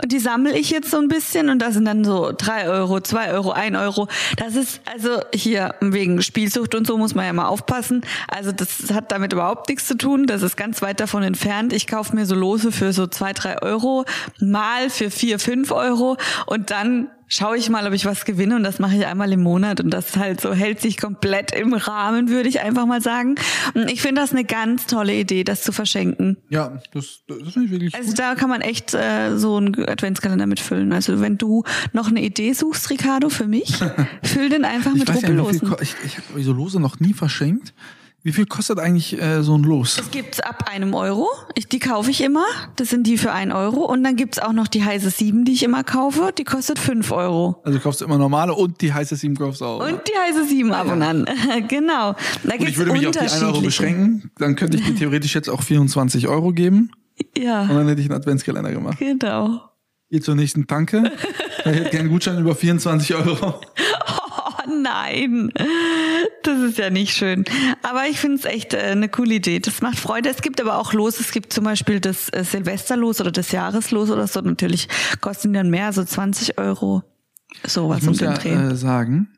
und 0.00 0.12
die 0.12 0.20
sammle 0.20 0.56
ich 0.56 0.70
jetzt 0.70 0.92
so 0.92 0.98
ein 0.98 1.08
bisschen 1.08 1.48
und 1.48 1.58
da 1.58 1.72
sind 1.72 1.86
dann 1.86 2.04
so 2.04 2.32
drei 2.36 2.68
Euro, 2.68 3.00
zwei 3.00 3.32
Euro, 3.32 3.50
ein 3.50 3.74
Euro. 3.74 4.06
Das 4.36 4.54
ist 4.54 4.80
also 4.84 5.20
hier 5.34 5.74
wegen 5.80 6.22
Spielsucht 6.22 6.76
und 6.76 6.86
so 6.86 6.96
muss 6.96 7.16
man 7.16 7.26
ja 7.26 7.32
mal 7.32 7.48
aufpassen. 7.48 8.02
Also 8.28 8.52
das 8.52 8.92
hat 8.92 9.10
damit 9.10 9.32
überhaupt 9.32 9.68
nichts 9.68 9.88
zu 9.88 9.96
tun. 9.96 10.28
Das 10.28 10.42
ist 10.42 10.56
ganz 10.56 10.80
weit 10.80 11.00
davon 11.00 11.24
entfernt. 11.24 11.72
Ich 11.72 11.88
kaufe 11.88 12.14
mir 12.14 12.26
so 12.26 12.36
Lose 12.36 12.70
für 12.70 12.92
so 12.92 13.08
zwei, 13.08 13.32
drei 13.32 13.60
Euro, 13.60 14.04
mal 14.38 14.88
für 14.88 15.10
vier, 15.10 15.40
fünf 15.40 15.72
Euro 15.72 16.16
und 16.46 16.70
dann 16.70 17.08
schaue 17.28 17.56
ich 17.56 17.70
mal, 17.70 17.86
ob 17.86 17.92
ich 17.92 18.04
was 18.04 18.24
gewinne 18.24 18.56
und 18.56 18.62
das 18.64 18.78
mache 18.78 18.96
ich 18.96 19.06
einmal 19.06 19.32
im 19.32 19.42
Monat 19.42 19.80
und 19.80 19.90
das 19.90 20.16
halt 20.16 20.40
so 20.40 20.52
hält 20.52 20.80
sich 20.80 20.96
komplett 20.98 21.52
im 21.52 21.72
Rahmen, 21.74 22.28
würde 22.28 22.48
ich 22.48 22.60
einfach 22.60 22.86
mal 22.86 23.00
sagen. 23.00 23.34
Und 23.74 23.90
Ich 23.90 24.02
finde 24.02 24.20
das 24.20 24.32
eine 24.32 24.44
ganz 24.44 24.86
tolle 24.86 25.14
Idee, 25.14 25.44
das 25.44 25.62
zu 25.62 25.72
verschenken. 25.72 26.36
Ja, 26.48 26.80
das, 26.92 27.20
das 27.26 27.38
finde 27.52 27.64
ich 27.66 27.70
wirklich 27.70 27.94
Also 27.94 28.08
gut. 28.10 28.18
da 28.18 28.34
kann 28.34 28.48
man 28.48 28.60
echt 28.60 28.94
äh, 28.94 29.36
so 29.36 29.56
einen 29.56 29.88
Adventskalender 29.88 30.46
mitfüllen. 30.46 30.92
Also 30.92 31.20
wenn 31.20 31.38
du 31.38 31.64
noch 31.92 32.08
eine 32.08 32.22
Idee 32.22 32.52
suchst, 32.52 32.90
Ricardo, 32.90 33.28
für 33.28 33.46
mich, 33.46 33.78
füll 34.22 34.48
den 34.48 34.64
einfach 34.64 34.92
Ich 34.92 35.00
mit 35.00 35.08
weiß 35.08 35.22
ja 35.22 35.28
ich, 35.80 35.94
ich 36.04 36.18
habe 36.18 36.42
so 36.42 36.52
Lose 36.52 36.80
noch 36.80 37.00
nie 37.00 37.12
verschenkt. 37.14 37.72
Wie 38.26 38.32
viel 38.32 38.46
kostet 38.46 38.78
eigentlich 38.78 39.20
äh, 39.20 39.42
so 39.42 39.54
ein 39.54 39.64
Los? 39.64 39.98
Es 40.00 40.10
gibt's 40.10 40.40
ab 40.40 40.70
einem 40.72 40.94
Euro. 40.94 41.28
Ich, 41.56 41.68
die 41.68 41.78
kaufe 41.78 42.10
ich 42.10 42.22
immer. 42.22 42.44
Das 42.76 42.88
sind 42.88 43.06
die 43.06 43.18
für 43.18 43.32
ein 43.32 43.52
Euro. 43.52 43.84
Und 43.84 44.02
dann 44.02 44.16
gibt's 44.16 44.38
auch 44.38 44.54
noch 44.54 44.66
die 44.66 44.82
heiße 44.82 45.10
Sieben, 45.10 45.44
die 45.44 45.52
ich 45.52 45.62
immer 45.62 45.84
kaufe. 45.84 46.32
Die 46.36 46.44
kostet 46.44 46.78
fünf 46.78 47.12
Euro. 47.12 47.60
Also 47.64 47.78
kaufst 47.80 48.00
du 48.00 48.06
immer 48.06 48.16
normale 48.16 48.54
und 48.54 48.80
die 48.80 48.94
heiße 48.94 49.14
Sieben 49.16 49.36
kaufst 49.36 49.60
du 49.60 49.66
auch. 49.66 49.86
Und 49.86 50.00
die 50.08 50.18
heiße 50.18 50.46
Sieben 50.46 50.72
ab 50.72 50.90
und 50.90 51.02
an. 51.02 51.26
genau. 51.68 52.14
Da 52.44 52.56
gibt's 52.56 52.70
ich 52.70 52.78
würde 52.78 52.92
mich 52.92 53.06
auf 53.06 53.12
die 53.12 53.18
1 53.18 53.42
Euro 53.42 53.60
beschränken. 53.60 54.30
Dann 54.38 54.56
könnte 54.56 54.78
ich 54.78 54.84
dir 54.84 54.94
theoretisch 54.96 55.34
jetzt 55.34 55.50
auch 55.50 55.60
24 55.62 56.26
Euro 56.26 56.52
geben. 56.52 56.92
Und 57.36 57.42
Ja, 57.44 57.66
dann 57.66 57.86
hätte 57.88 58.00
ich 58.00 58.08
einen 58.10 58.18
Adventskalender 58.18 58.72
gemacht. 58.72 58.98
genau. 58.98 59.60
Geh 60.10 60.20
zur 60.20 60.34
nächsten 60.34 60.66
Tanke. 60.66 61.12
Ich 61.58 61.64
hätte 61.66 61.90
gerne 61.90 61.98
einen 62.00 62.08
Gutschein 62.08 62.38
über 62.38 62.54
24 62.54 63.14
Euro. 63.16 63.60
Oh 64.66 64.70
nein, 64.82 65.52
das 66.46 66.60
ist 66.60 66.78
ja 66.78 66.90
nicht 66.90 67.14
schön. 67.14 67.44
Aber 67.82 68.06
ich 68.06 68.18
finde 68.18 68.38
es 68.38 68.44
echt 68.44 68.74
äh, 68.74 68.78
eine 68.78 69.08
coole 69.08 69.34
Idee. 69.34 69.60
Das 69.60 69.80
macht 69.82 69.98
Freude. 69.98 70.28
Es 70.30 70.42
gibt 70.42 70.60
aber 70.60 70.78
auch 70.78 70.92
Los. 70.92 71.20
Es 71.20 71.32
gibt 71.32 71.52
zum 71.52 71.64
Beispiel 71.64 72.00
das 72.00 72.28
äh, 72.30 72.44
Silvesterlos 72.44 73.20
oder 73.20 73.32
das 73.32 73.50
Jahreslos 73.52 74.10
oder 74.10 74.26
so. 74.26 74.40
Natürlich 74.40 74.88
kosten 75.20 75.52
die 75.52 75.58
dann 75.58 75.70
mehr, 75.70 75.92
so 75.92 76.04
20 76.04 76.58
Euro. 76.58 77.02
Sowas 77.66 77.98
Ich 78.00 78.06
muss 78.06 78.20
um 78.20 78.26
den 78.26 78.32
ja 78.32 78.38
Dreh. 78.38 78.72
äh, 78.72 78.76
sagen, 78.76 79.28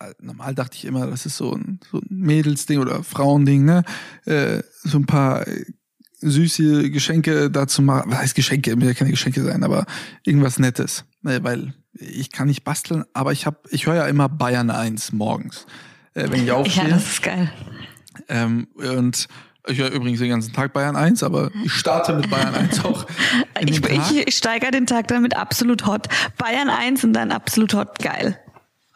äh, 0.00 0.12
normal 0.20 0.54
dachte 0.54 0.76
ich 0.76 0.84
immer, 0.84 1.06
das 1.06 1.26
ist 1.26 1.36
so 1.36 1.52
ein, 1.54 1.80
so 1.90 1.98
ein 1.98 2.06
Mädelsding 2.08 2.78
oder 2.78 3.02
Frauending, 3.02 3.64
ne? 3.64 3.84
Äh, 4.24 4.62
so 4.82 4.98
ein 4.98 5.06
paar 5.06 5.46
äh, 5.46 5.64
süße 6.20 6.90
Geschenke 6.90 7.50
dazu 7.50 7.82
machen. 7.82 8.10
Was 8.10 8.18
heißt 8.18 8.34
Geschenke? 8.34 8.74
Müssen 8.76 8.88
ja 8.88 8.94
keine 8.94 9.10
Geschenke 9.10 9.42
sein, 9.42 9.62
aber 9.62 9.86
irgendwas 10.24 10.58
Nettes. 10.58 11.04
Ne? 11.22 11.42
Weil 11.44 11.74
ich 11.92 12.30
kann 12.32 12.48
nicht 12.48 12.64
basteln, 12.64 13.04
aber 13.12 13.32
ich 13.32 13.46
habe, 13.46 13.58
ich 13.70 13.86
höre 13.86 13.94
ja 13.96 14.06
immer 14.06 14.28
Bayern 14.28 14.70
1 14.70 15.12
morgens, 15.12 15.66
äh, 16.18 16.30
wenn 16.30 16.40
ich 16.40 16.46
ja, 16.46 16.54
aufstehe. 16.54 16.88
das 16.88 17.04
ist 17.04 17.22
geil. 17.22 17.50
Ähm, 18.28 18.68
und 18.74 19.28
Ich 19.68 19.78
höre 19.78 19.90
übrigens 19.90 20.18
den 20.20 20.30
ganzen 20.30 20.52
Tag 20.52 20.72
Bayern 20.72 20.96
1, 20.96 21.22
aber 21.22 21.50
ich 21.64 21.72
starte 21.72 22.14
mit 22.14 22.30
Bayern 22.30 22.54
1 22.54 22.84
auch. 22.84 23.06
Ich, 23.60 23.84
ich, 23.84 24.26
ich 24.28 24.36
steigere 24.36 24.70
den 24.70 24.86
Tag 24.86 25.08
dann 25.08 25.22
mit 25.22 25.36
absolut 25.36 25.86
hot. 25.86 26.08
Bayern 26.36 26.68
1 26.68 27.04
und 27.04 27.12
dann 27.12 27.30
absolut 27.32 27.74
hot. 27.74 27.98
Geil. 27.98 28.38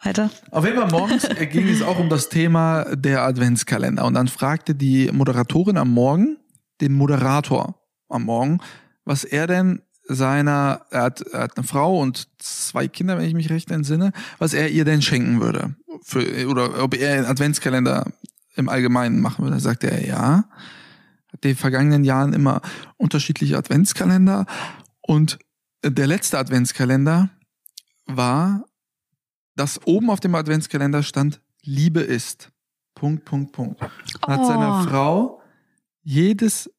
Weiter. 0.05 0.29
Auf 0.51 0.65
jeden 0.65 0.77
Fall 0.77 0.91
morgens 0.91 1.23
äh, 1.23 1.45
ging 1.45 1.67
es 1.69 1.81
auch 1.81 1.97
um 1.97 2.09
das 2.09 2.27
Thema 2.27 2.85
der 2.93 3.21
Adventskalender. 3.21 4.03
Und 4.03 4.15
dann 4.15 4.27
fragte 4.27 4.75
die 4.75 5.09
Moderatorin 5.13 5.77
am 5.77 5.91
Morgen 5.91 6.37
den 6.81 6.93
Moderator 6.93 7.75
am 8.09 8.23
Morgen, 8.23 8.59
was 9.05 9.23
er 9.23 9.47
denn 9.47 9.81
seiner, 10.05 10.85
er 10.89 11.03
hat, 11.03 11.21
er 11.21 11.41
hat 11.41 11.57
eine 11.57 11.65
Frau 11.65 11.99
und 11.99 12.27
zwei 12.39 12.87
Kinder, 12.87 13.17
wenn 13.17 13.25
ich 13.25 13.33
mich 13.33 13.49
recht 13.49 13.71
entsinne, 13.71 14.11
was 14.37 14.53
er 14.53 14.69
ihr 14.69 14.85
denn 14.85 15.01
schenken 15.01 15.41
würde. 15.41 15.75
Für, 16.03 16.47
oder 16.47 16.83
ob 16.83 16.95
er 16.95 17.13
einen 17.13 17.25
Adventskalender 17.25 18.11
im 18.55 18.69
Allgemeinen 18.69 19.21
machen 19.21 19.43
würde. 19.43 19.55
Da 19.55 19.61
sagte 19.61 19.89
er 19.89 20.05
ja. 20.05 20.45
Hat 21.31 21.43
den 21.43 21.55
vergangenen 21.55 22.03
Jahren 22.03 22.33
immer 22.33 22.61
unterschiedliche 22.97 23.57
Adventskalender. 23.57 24.45
Und 25.01 25.39
der 25.83 26.07
letzte 26.07 26.37
Adventskalender 26.37 27.29
war 28.05 28.63
dass 29.55 29.85
oben 29.85 30.09
auf 30.09 30.19
dem 30.19 30.35
Adventskalender 30.35 31.03
stand, 31.03 31.41
Liebe 31.61 32.01
ist. 32.01 32.51
Punkt, 32.95 33.25
Punkt, 33.25 33.51
Punkt. 33.51 33.81
Hat 33.81 34.39
Oh. 34.39 34.47
seiner 34.47 34.83
Frau 34.83 35.41
jedes 36.01 36.69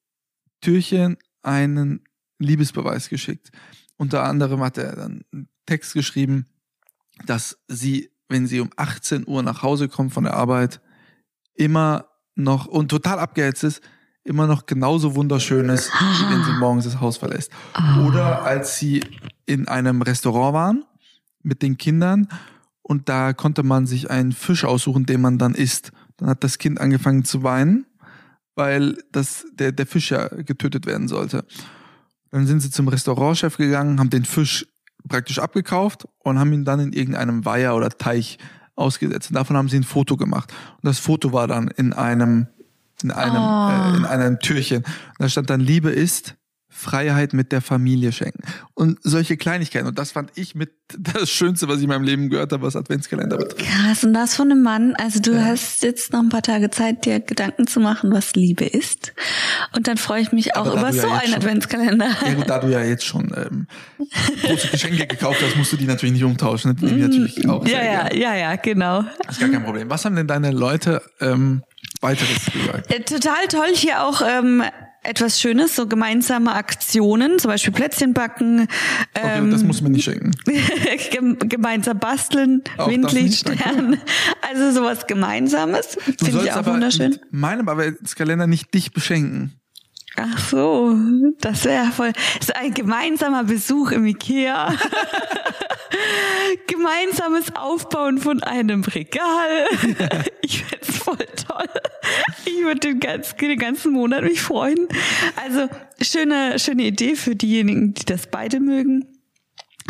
Türchen 0.60 1.16
einen 1.42 2.03
Liebesbeweis 2.38 3.08
geschickt. 3.08 3.50
Unter 3.96 4.24
anderem 4.24 4.60
hat 4.60 4.78
er 4.78 4.96
dann 4.96 5.22
einen 5.32 5.48
Text 5.66 5.94
geschrieben, 5.94 6.46
dass 7.26 7.58
sie, 7.68 8.10
wenn 8.28 8.46
sie 8.46 8.60
um 8.60 8.70
18 8.76 9.26
Uhr 9.26 9.42
nach 9.42 9.62
Hause 9.62 9.88
kommt 9.88 10.12
von 10.12 10.24
der 10.24 10.34
Arbeit, 10.34 10.80
immer 11.54 12.06
noch 12.34 12.66
und 12.66 12.88
total 12.88 13.18
abgehetzt 13.18 13.64
ist, 13.64 13.80
immer 14.24 14.46
noch 14.46 14.66
genauso 14.66 15.14
wunderschön 15.14 15.68
ist, 15.68 15.92
wie 15.92 16.32
wenn 16.32 16.44
sie 16.44 16.52
morgens 16.58 16.84
das 16.84 17.00
Haus 17.00 17.16
verlässt. 17.16 17.52
Oder 18.06 18.42
als 18.42 18.78
sie 18.78 19.04
in 19.46 19.68
einem 19.68 20.02
Restaurant 20.02 20.54
waren 20.54 20.84
mit 21.42 21.62
den 21.62 21.78
Kindern 21.78 22.28
und 22.82 23.08
da 23.08 23.32
konnte 23.32 23.62
man 23.62 23.86
sich 23.86 24.10
einen 24.10 24.32
Fisch 24.32 24.64
aussuchen, 24.64 25.06
den 25.06 25.20
man 25.20 25.38
dann 25.38 25.54
isst. 25.54 25.92
Dann 26.16 26.28
hat 26.28 26.42
das 26.42 26.58
Kind 26.58 26.80
angefangen 26.80 27.24
zu 27.24 27.42
weinen, 27.42 27.86
weil 28.54 28.98
das, 29.12 29.46
der, 29.52 29.72
der 29.72 29.86
Fisch 29.86 30.10
ja 30.10 30.28
getötet 30.28 30.86
werden 30.86 31.08
sollte. 31.08 31.44
Dann 32.34 32.48
sind 32.48 32.58
sie 32.58 32.70
zum 32.70 32.88
Restaurantchef 32.88 33.58
gegangen, 33.58 34.00
haben 34.00 34.10
den 34.10 34.24
Fisch 34.24 34.66
praktisch 35.08 35.38
abgekauft 35.38 36.08
und 36.18 36.36
haben 36.36 36.52
ihn 36.52 36.64
dann 36.64 36.80
in 36.80 36.92
irgendeinem 36.92 37.44
Weiher 37.44 37.76
oder 37.76 37.90
Teich 37.90 38.38
ausgesetzt. 38.74 39.30
Und 39.30 39.36
davon 39.36 39.56
haben 39.56 39.68
sie 39.68 39.76
ein 39.76 39.84
Foto 39.84 40.16
gemacht. 40.16 40.52
Und 40.82 40.86
das 40.88 40.98
Foto 40.98 41.32
war 41.32 41.46
dann 41.46 41.68
in 41.68 41.92
einem, 41.92 42.48
in 43.04 43.12
einem, 43.12 43.36
Oh. 43.36 43.94
äh, 43.94 43.96
in 43.98 44.04
einem 44.04 44.40
Türchen. 44.40 44.78
Und 44.78 45.20
da 45.20 45.28
stand 45.28 45.48
dann, 45.48 45.60
Liebe 45.60 45.90
ist 45.90 46.34
Freiheit 46.76 47.32
mit 47.32 47.52
der 47.52 47.60
Familie 47.60 48.10
schenken. 48.10 48.42
Und 48.74 48.98
solche 49.02 49.36
Kleinigkeiten. 49.36 49.86
Und 49.86 49.96
das 49.98 50.10
fand 50.10 50.32
ich 50.34 50.54
mit 50.56 50.72
das 50.98 51.30
Schönste, 51.30 51.68
was 51.68 51.76
ich 51.78 51.84
in 51.84 51.88
meinem 51.88 52.02
Leben 52.02 52.28
gehört 52.30 52.52
habe, 52.52 52.62
was 52.64 52.74
Adventskalender 52.76 53.38
betrifft. 53.38 53.58
Krass, 53.64 54.02
und 54.04 54.12
das 54.12 54.34
von 54.34 54.50
einem 54.50 54.62
Mann. 54.62 54.94
Also 54.96 55.20
du 55.20 55.42
hast 55.42 55.82
jetzt 55.84 56.12
noch 56.12 56.20
ein 56.20 56.28
paar 56.28 56.42
Tage 56.42 56.70
Zeit, 56.70 57.04
dir 57.04 57.20
Gedanken 57.20 57.66
zu 57.68 57.78
machen, 57.80 58.12
was 58.12 58.34
Liebe 58.34 58.64
ist. 58.64 59.12
Und 59.74 59.86
dann 59.86 59.96
freue 59.96 60.20
ich 60.22 60.32
mich 60.32 60.56
auch 60.56 60.66
über 60.66 60.90
ja 60.90 61.02
so 61.02 61.08
einen 61.08 61.20
schon- 61.26 61.34
Adventskalender. 61.34 62.08
Ja 62.26 62.34
gut, 62.34 62.50
da 62.50 62.58
du 62.58 62.68
ja 62.68 62.82
jetzt 62.82 63.04
schon 63.04 63.32
ähm, 63.36 63.66
große 64.42 64.68
Geschenke 64.68 65.06
gekauft 65.06 65.40
hast, 65.42 65.56
musst 65.56 65.72
du 65.72 65.76
die 65.76 65.86
natürlich 65.86 66.12
nicht 66.14 66.24
umtauschen. 66.24 66.76
Ich 66.82 66.92
natürlich 66.92 67.48
auch. 67.48 67.66
Ja, 67.66 67.82
ja, 67.82 68.12
ja, 68.14 68.34
ja, 68.34 68.56
genau. 68.56 69.04
Das 69.26 69.36
ist 69.36 69.40
gar 69.40 69.48
kein 69.48 69.64
Problem. 69.64 69.88
Was 69.88 70.04
haben 70.04 70.16
denn 70.16 70.26
deine 70.26 70.50
Leute 70.50 71.02
ähm, 71.20 71.62
weiteres 72.00 72.46
gesagt? 72.52 72.92
Äh, 72.92 73.00
Total 73.00 73.46
toll 73.48 73.68
hier 73.74 74.02
auch 74.04 74.20
ähm, 74.26 74.62
etwas 75.04 75.40
Schönes, 75.40 75.76
so 75.76 75.86
gemeinsame 75.86 76.52
Aktionen, 76.54 77.38
zum 77.38 77.50
Beispiel 77.50 77.72
Plätzchen 77.72 78.12
backen, 78.14 78.62
Okay, 79.16 79.38
ähm, 79.38 79.50
das 79.50 79.62
muss 79.62 79.80
man 79.80 79.92
nicht 79.92 80.04
schenken. 80.04 80.32
gem- 81.10 81.38
gemeinsam 81.38 81.98
basteln, 81.98 82.62
Auch 82.78 82.88
Windlichtstern, 82.88 84.00
also 84.42 84.70
sowas 84.72 85.06
Gemeinsames, 85.06 85.96
finde 86.18 86.42
ich 86.44 86.52
auch 86.52 86.56
aber 86.56 86.72
wunderschön. 86.74 87.18
meinem 87.30 87.68
Adventskalender 87.68 88.46
nicht 88.46 88.72
dich 88.74 88.92
beschenken. 88.92 89.52
Ach 90.16 90.38
so, 90.48 90.96
das 91.40 91.64
wäre 91.64 91.86
voll. 91.90 92.12
Das 92.38 92.48
ist 92.50 92.56
ein 92.56 92.72
gemeinsamer 92.72 93.42
Besuch 93.44 93.90
im 93.90 94.06
Ikea. 94.06 94.72
Gemeinsames 96.66 97.54
Aufbauen 97.56 98.18
von 98.18 98.42
einem 98.42 98.82
Regal. 98.84 99.66
Ich 100.42 100.64
find's 100.64 100.98
voll 100.98 101.16
toll. 101.16 101.66
Ich 102.46 102.62
würde 102.62 102.80
den, 102.80 103.00
ganz, 103.00 103.34
den 103.36 103.58
ganzen 103.58 103.92
Monat 103.92 104.22
mich 104.22 104.40
freuen. 104.40 104.88
Also 105.44 105.68
schöne, 106.00 106.58
schöne 106.58 106.84
Idee 106.84 107.16
für 107.16 107.34
diejenigen, 107.36 107.94
die 107.94 108.04
das 108.04 108.26
beide 108.30 108.60
mögen. 108.60 109.06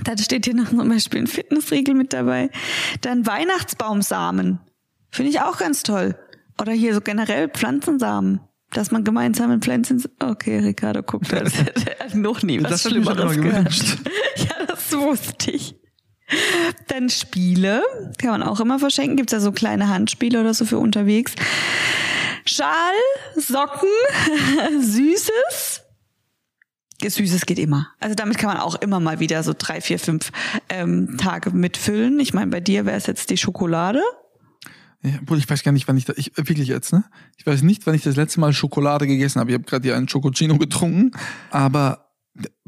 Dann 0.04 0.18
steht 0.18 0.44
hier 0.44 0.54
noch 0.54 0.68
zum 0.70 0.88
Beispiel 0.88 1.20
ein 1.20 1.26
Fitnessriegel 1.26 1.94
mit 1.94 2.12
dabei. 2.12 2.50
Dann 3.00 3.26
Weihnachtsbaumsamen. 3.26 4.58
Finde 5.11 5.30
ich 5.30 5.40
auch 5.40 5.58
ganz 5.58 5.82
toll. 5.82 6.16
Oder 6.61 6.73
hier 6.73 6.94
so 6.94 7.00
generell 7.00 7.49
Pflanzensamen. 7.49 8.40
Dass 8.73 8.90
man 8.90 9.04
gemeinsam 9.04 9.50
mit 9.50 9.62
Pflanzen... 9.64 10.02
Okay, 10.18 10.58
Ricardo 10.58 11.02
guckt, 11.02 11.32
als 11.32 11.56
hätte 11.56 11.99
er 12.00 12.16
noch 12.16 12.42
nie 12.42 12.61
was 12.62 12.70
Das 12.70 12.82
Schlimmeres 12.90 13.18
immer 13.18 13.34
gehört. 13.42 13.64
gewünscht. 13.66 13.99
Ja, 14.37 14.66
das 14.66 14.92
wusste 14.92 15.52
ich. 15.52 15.76
Dann 16.88 17.11
Spiele. 17.11 17.83
Kann 18.19 18.31
man 18.31 18.43
auch 18.43 18.61
immer 18.61 18.78
verschenken. 18.78 19.16
Gibt's 19.16 19.33
ja 19.33 19.40
so 19.40 19.52
kleine 19.52 19.88
Handspiele 19.88 20.40
oder 20.40 20.54
so 20.54 20.64
für 20.64 20.78
unterwegs. 20.78 21.35
Schal, 22.47 22.95
Socken, 23.37 23.88
Süßes. 24.81 25.83
Süßes 27.02 27.45
geht 27.47 27.59
immer. 27.59 27.88
Also 28.00 28.14
damit 28.14 28.38
kann 28.38 28.49
man 28.49 28.59
auch 28.59 28.76
immer 28.76 29.00
mal 29.00 29.21
wieder 29.21 29.43
so 29.43 29.54
drei, 29.57 29.81
vier, 29.81 29.99
fünf 29.99 30.33
ähm, 30.69 31.16
Tage 31.19 31.50
mitfüllen. 31.50 32.19
Ich 32.21 32.33
meine, 32.33 32.50
bei 32.50 32.61
dir 32.61 32.87
wäre 32.87 32.97
es 32.97 33.07
jetzt 33.07 33.31
die 33.31 33.37
Schokolade. 33.37 34.00
Ja, 35.02 35.19
obwohl 35.21 35.37
ich 35.37 35.49
weiß 35.49 35.62
gar 35.62 35.73
nicht, 35.73 35.87
wann 35.87 35.99
ich 35.99 36.07
da, 36.07 36.14
ich 36.16 36.33
wirklich 36.37 36.69
jetzt, 36.69 36.93
ne? 36.95 37.04
Ich 37.37 37.47
weiß 37.47 37.62
nicht, 37.62 37.87
wann 37.87 37.95
ich 37.95 38.02
das 38.02 38.16
letzte 38.16 38.40
Mal 38.40 38.54
Schokolade 38.54 39.07
gegessen 39.07 39.38
habe. 39.38 39.50
Ich 39.50 39.54
habe 39.54 39.64
gerade 39.64 39.83
hier 39.83 39.97
einen 39.97 40.09
Schokocino 40.09 40.57
getrunken, 40.57 41.11
aber 41.50 42.11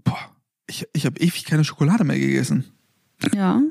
boah, 0.05 0.19
ich, 0.67 0.87
ich 0.93 1.07
habe 1.07 1.19
ewig 1.19 1.45
keine 1.47 1.65
Schokolade 1.65 2.05
mehr 2.05 2.19
gegessen. 2.19 2.76
Ja. 3.35 3.63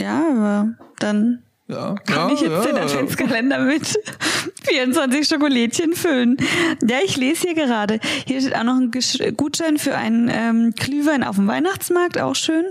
Ja, 0.00 0.22
aber 0.30 0.74
dann 0.98 1.42
Ja, 1.68 1.94
kann 1.94 2.28
ja, 2.28 2.34
ich 2.34 2.40
jetzt 2.40 2.50
ja, 2.50 2.62
den. 2.72 2.76
Adventskalender 2.76 3.60
mit 3.64 3.86
24 4.64 5.26
Schokolädchen 5.28 5.92
füllen. 5.94 6.36
Ja, 6.82 6.96
ich 7.04 7.16
lese 7.16 7.42
hier 7.48 7.54
gerade. 7.54 8.00
Hier 8.26 8.40
steht 8.40 8.56
auch 8.56 8.64
noch 8.64 8.76
ein 8.76 8.90
Gutschein 9.36 9.78
für 9.78 9.96
einen 9.96 10.28
ähm, 10.32 10.72
Glühwein 10.76 11.22
auf 11.22 11.36
dem 11.36 11.46
Weihnachtsmarkt, 11.46 12.18
auch 12.18 12.34
schön. 12.34 12.64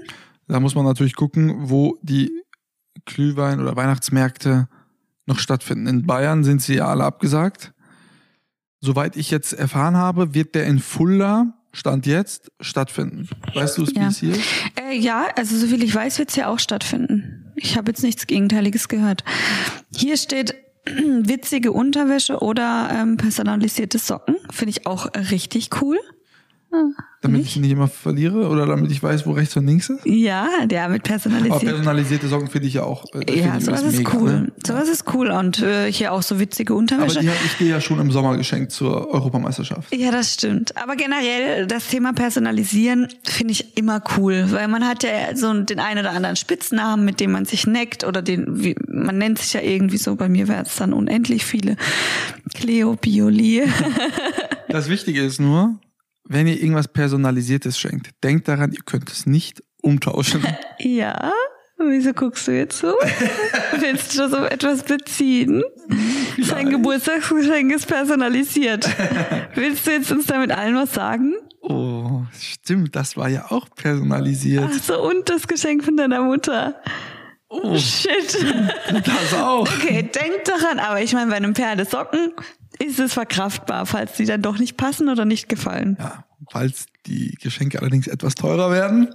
Da 0.47 0.59
muss 0.59 0.75
man 0.75 0.83
natürlich 0.85 1.15
gucken, 1.15 1.69
wo 1.69 1.97
die 2.01 2.31
Glühwein- 3.05 3.59
oder 3.61 3.75
Weihnachtsmärkte 3.75 4.67
noch 5.25 5.39
stattfinden. 5.39 5.87
In 5.87 6.05
Bayern 6.05 6.43
sind 6.43 6.61
sie 6.61 6.75
ja 6.75 6.87
alle 6.87 7.05
abgesagt. 7.05 7.73
Soweit 8.81 9.15
ich 9.15 9.31
jetzt 9.31 9.53
erfahren 9.53 9.95
habe, 9.95 10.33
wird 10.33 10.55
der 10.55 10.65
in 10.65 10.79
Fulda, 10.79 11.53
Stand 11.73 12.05
jetzt, 12.05 12.51
stattfinden. 12.61 13.27
Weißt 13.53 13.77
du 13.77 13.83
es, 13.83 13.89
wie 13.95 13.99
Ja. 13.99 14.07
es 14.07 14.19
hier 14.19 14.31
ist? 14.33 14.41
Äh, 14.79 14.95
ja, 14.95 15.27
also 15.35 15.57
soviel 15.57 15.83
ich 15.83 15.93
weiß, 15.93 16.19
wird's 16.19 16.35
ja 16.35 16.47
auch 16.47 16.59
stattfinden. 16.59 17.51
Ich 17.55 17.77
habe 17.77 17.91
jetzt 17.91 18.03
nichts 18.03 18.27
Gegenteiliges 18.27 18.87
gehört. 18.87 19.23
Hier 19.95 20.17
steht 20.17 20.53
witzige 20.85 21.71
Unterwäsche 21.71 22.39
oder 22.39 22.89
ähm, 22.93 23.17
personalisierte 23.17 23.97
Socken. 23.97 24.35
Finde 24.51 24.69
ich 24.71 24.85
auch 24.85 25.07
richtig 25.31 25.69
cool. 25.81 25.97
Damit 27.21 27.41
Nicht? 27.41 27.55
ich 27.55 27.61
nicht 27.61 27.71
immer 27.71 27.87
verliere 27.87 28.49
oder 28.49 28.65
damit 28.65 28.91
ich 28.91 29.01
weiß, 29.01 29.25
wo 29.25 29.31
rechts 29.31 29.55
und 29.55 29.65
links 29.65 29.89
ist? 29.89 30.05
Ja, 30.05 30.47
der 30.65 30.89
mit 30.89 31.01
Aber 31.01 31.07
personalisiert. 31.09 31.61
personalisierte 31.63 32.27
Socken 32.27 32.49
finde 32.49 32.67
ich 32.67 32.73
ja 32.73 32.83
auch. 32.83 33.05
äh, 33.13 33.39
Ja, 33.39 33.59
sowas 33.61 33.83
ist 33.83 33.97
mega, 33.97 34.11
cool. 34.15 34.31
Ne? 34.41 34.51
Sowas 34.65 34.89
ist 34.89 35.05
cool. 35.13 35.29
Und 35.31 35.61
äh, 35.61 35.89
hier 35.91 36.11
auch 36.11 36.21
so 36.21 36.39
witzige 36.39 36.73
Aber 36.73 36.79
Unterwäsche. 36.79 37.19
die 37.21 37.29
habe 37.29 37.37
ich 37.45 37.53
dir 37.57 37.67
ja 37.67 37.79
schon 37.81 37.99
im 38.01 38.11
Sommer 38.11 38.35
geschenkt 38.35 38.71
zur 38.73 39.07
Europameisterschaft. 39.13 39.95
Ja, 39.95 40.11
das 40.11 40.33
stimmt. 40.33 40.75
Aber 40.75 40.95
generell 40.97 41.65
das 41.67 41.87
Thema 41.87 42.11
Personalisieren 42.11 43.07
finde 43.23 43.53
ich 43.53 43.77
immer 43.77 44.03
cool, 44.17 44.47
weil 44.49 44.67
man 44.67 44.85
hat 44.85 45.03
ja 45.03 45.33
so 45.35 45.53
den 45.53 45.79
einen 45.79 45.99
oder 46.01 46.11
anderen 46.11 46.35
Spitznamen, 46.35 47.05
mit 47.05 47.19
dem 47.21 47.31
man 47.31 47.45
sich 47.45 47.65
neckt 47.67 48.03
oder 48.03 48.21
den, 48.21 48.63
wie, 48.63 48.75
man 48.87 49.17
nennt 49.17 49.39
sich 49.39 49.53
ja 49.53 49.61
irgendwie 49.61 49.97
so, 49.97 50.15
bei 50.17 50.27
mir 50.27 50.47
wäre 50.49 50.63
es 50.63 50.75
dann 50.75 50.91
unendlich 50.91 51.45
viele. 51.45 51.77
Cleo 52.53 52.95
Bioli. 52.95 53.63
Das 54.69 54.89
Wichtige 54.89 55.21
ist 55.21 55.39
nur, 55.39 55.79
wenn 56.33 56.47
ihr 56.47 56.59
irgendwas 56.59 56.87
Personalisiertes 56.87 57.77
schenkt, 57.77 58.09
denkt 58.23 58.47
daran, 58.47 58.71
ihr 58.71 58.81
könnt 58.83 59.09
es 59.11 59.25
nicht 59.25 59.63
umtauschen. 59.81 60.43
ja, 60.79 61.31
wieso 61.77 62.11
guckst 62.13 62.47
du 62.47 62.51
jetzt 62.51 62.79
so? 62.79 62.87
Willst 63.79 64.17
du 64.17 64.27
so 64.27 64.37
etwas 64.37 64.83
beziehen? 64.83 65.63
Sein 66.41 66.69
Geburtstagsgeschenk 66.69 67.71
ist 67.73 67.87
personalisiert. 67.87 68.89
Willst 69.55 69.85
du 69.85 69.91
jetzt 69.91 70.11
uns 70.11 70.25
damit 70.25 70.51
allen 70.51 70.75
was 70.75 70.93
sagen? 70.93 71.35
Oh, 71.61 72.23
stimmt, 72.37 72.95
das 72.95 73.15
war 73.15 73.29
ja 73.29 73.51
auch 73.51 73.69
personalisiert. 73.75 74.69
Ach 74.73 74.83
so, 74.83 75.01
und 75.07 75.29
das 75.29 75.47
Geschenk 75.47 75.83
von 75.85 75.95
deiner 75.95 76.21
Mutter. 76.23 76.81
Oh, 77.47 77.77
Shit. 77.77 78.43
das 78.89 79.33
auch. 79.35 79.61
Okay, 79.61 80.01
denk 80.01 80.45
daran, 80.45 80.79
aber 80.79 81.01
ich 81.01 81.13
meine, 81.13 81.29
bei 81.29 81.37
einem 81.37 81.53
Perle 81.53 81.85
Ist 82.93 82.99
es 82.99 83.13
verkraftbar, 83.13 83.87
falls 83.87 84.13
die 84.13 84.25
dann 84.25 84.43
doch 84.43 84.59
nicht 84.59 84.77
passen 84.77 85.09
oder 85.09 85.25
nicht 85.25 85.49
gefallen. 85.49 85.97
Ja, 85.99 86.25
falls 86.51 86.85
die 87.07 87.35
Geschenke 87.41 87.79
allerdings 87.79 88.05
etwas 88.05 88.35
teurer 88.35 88.69
werden, 88.71 89.09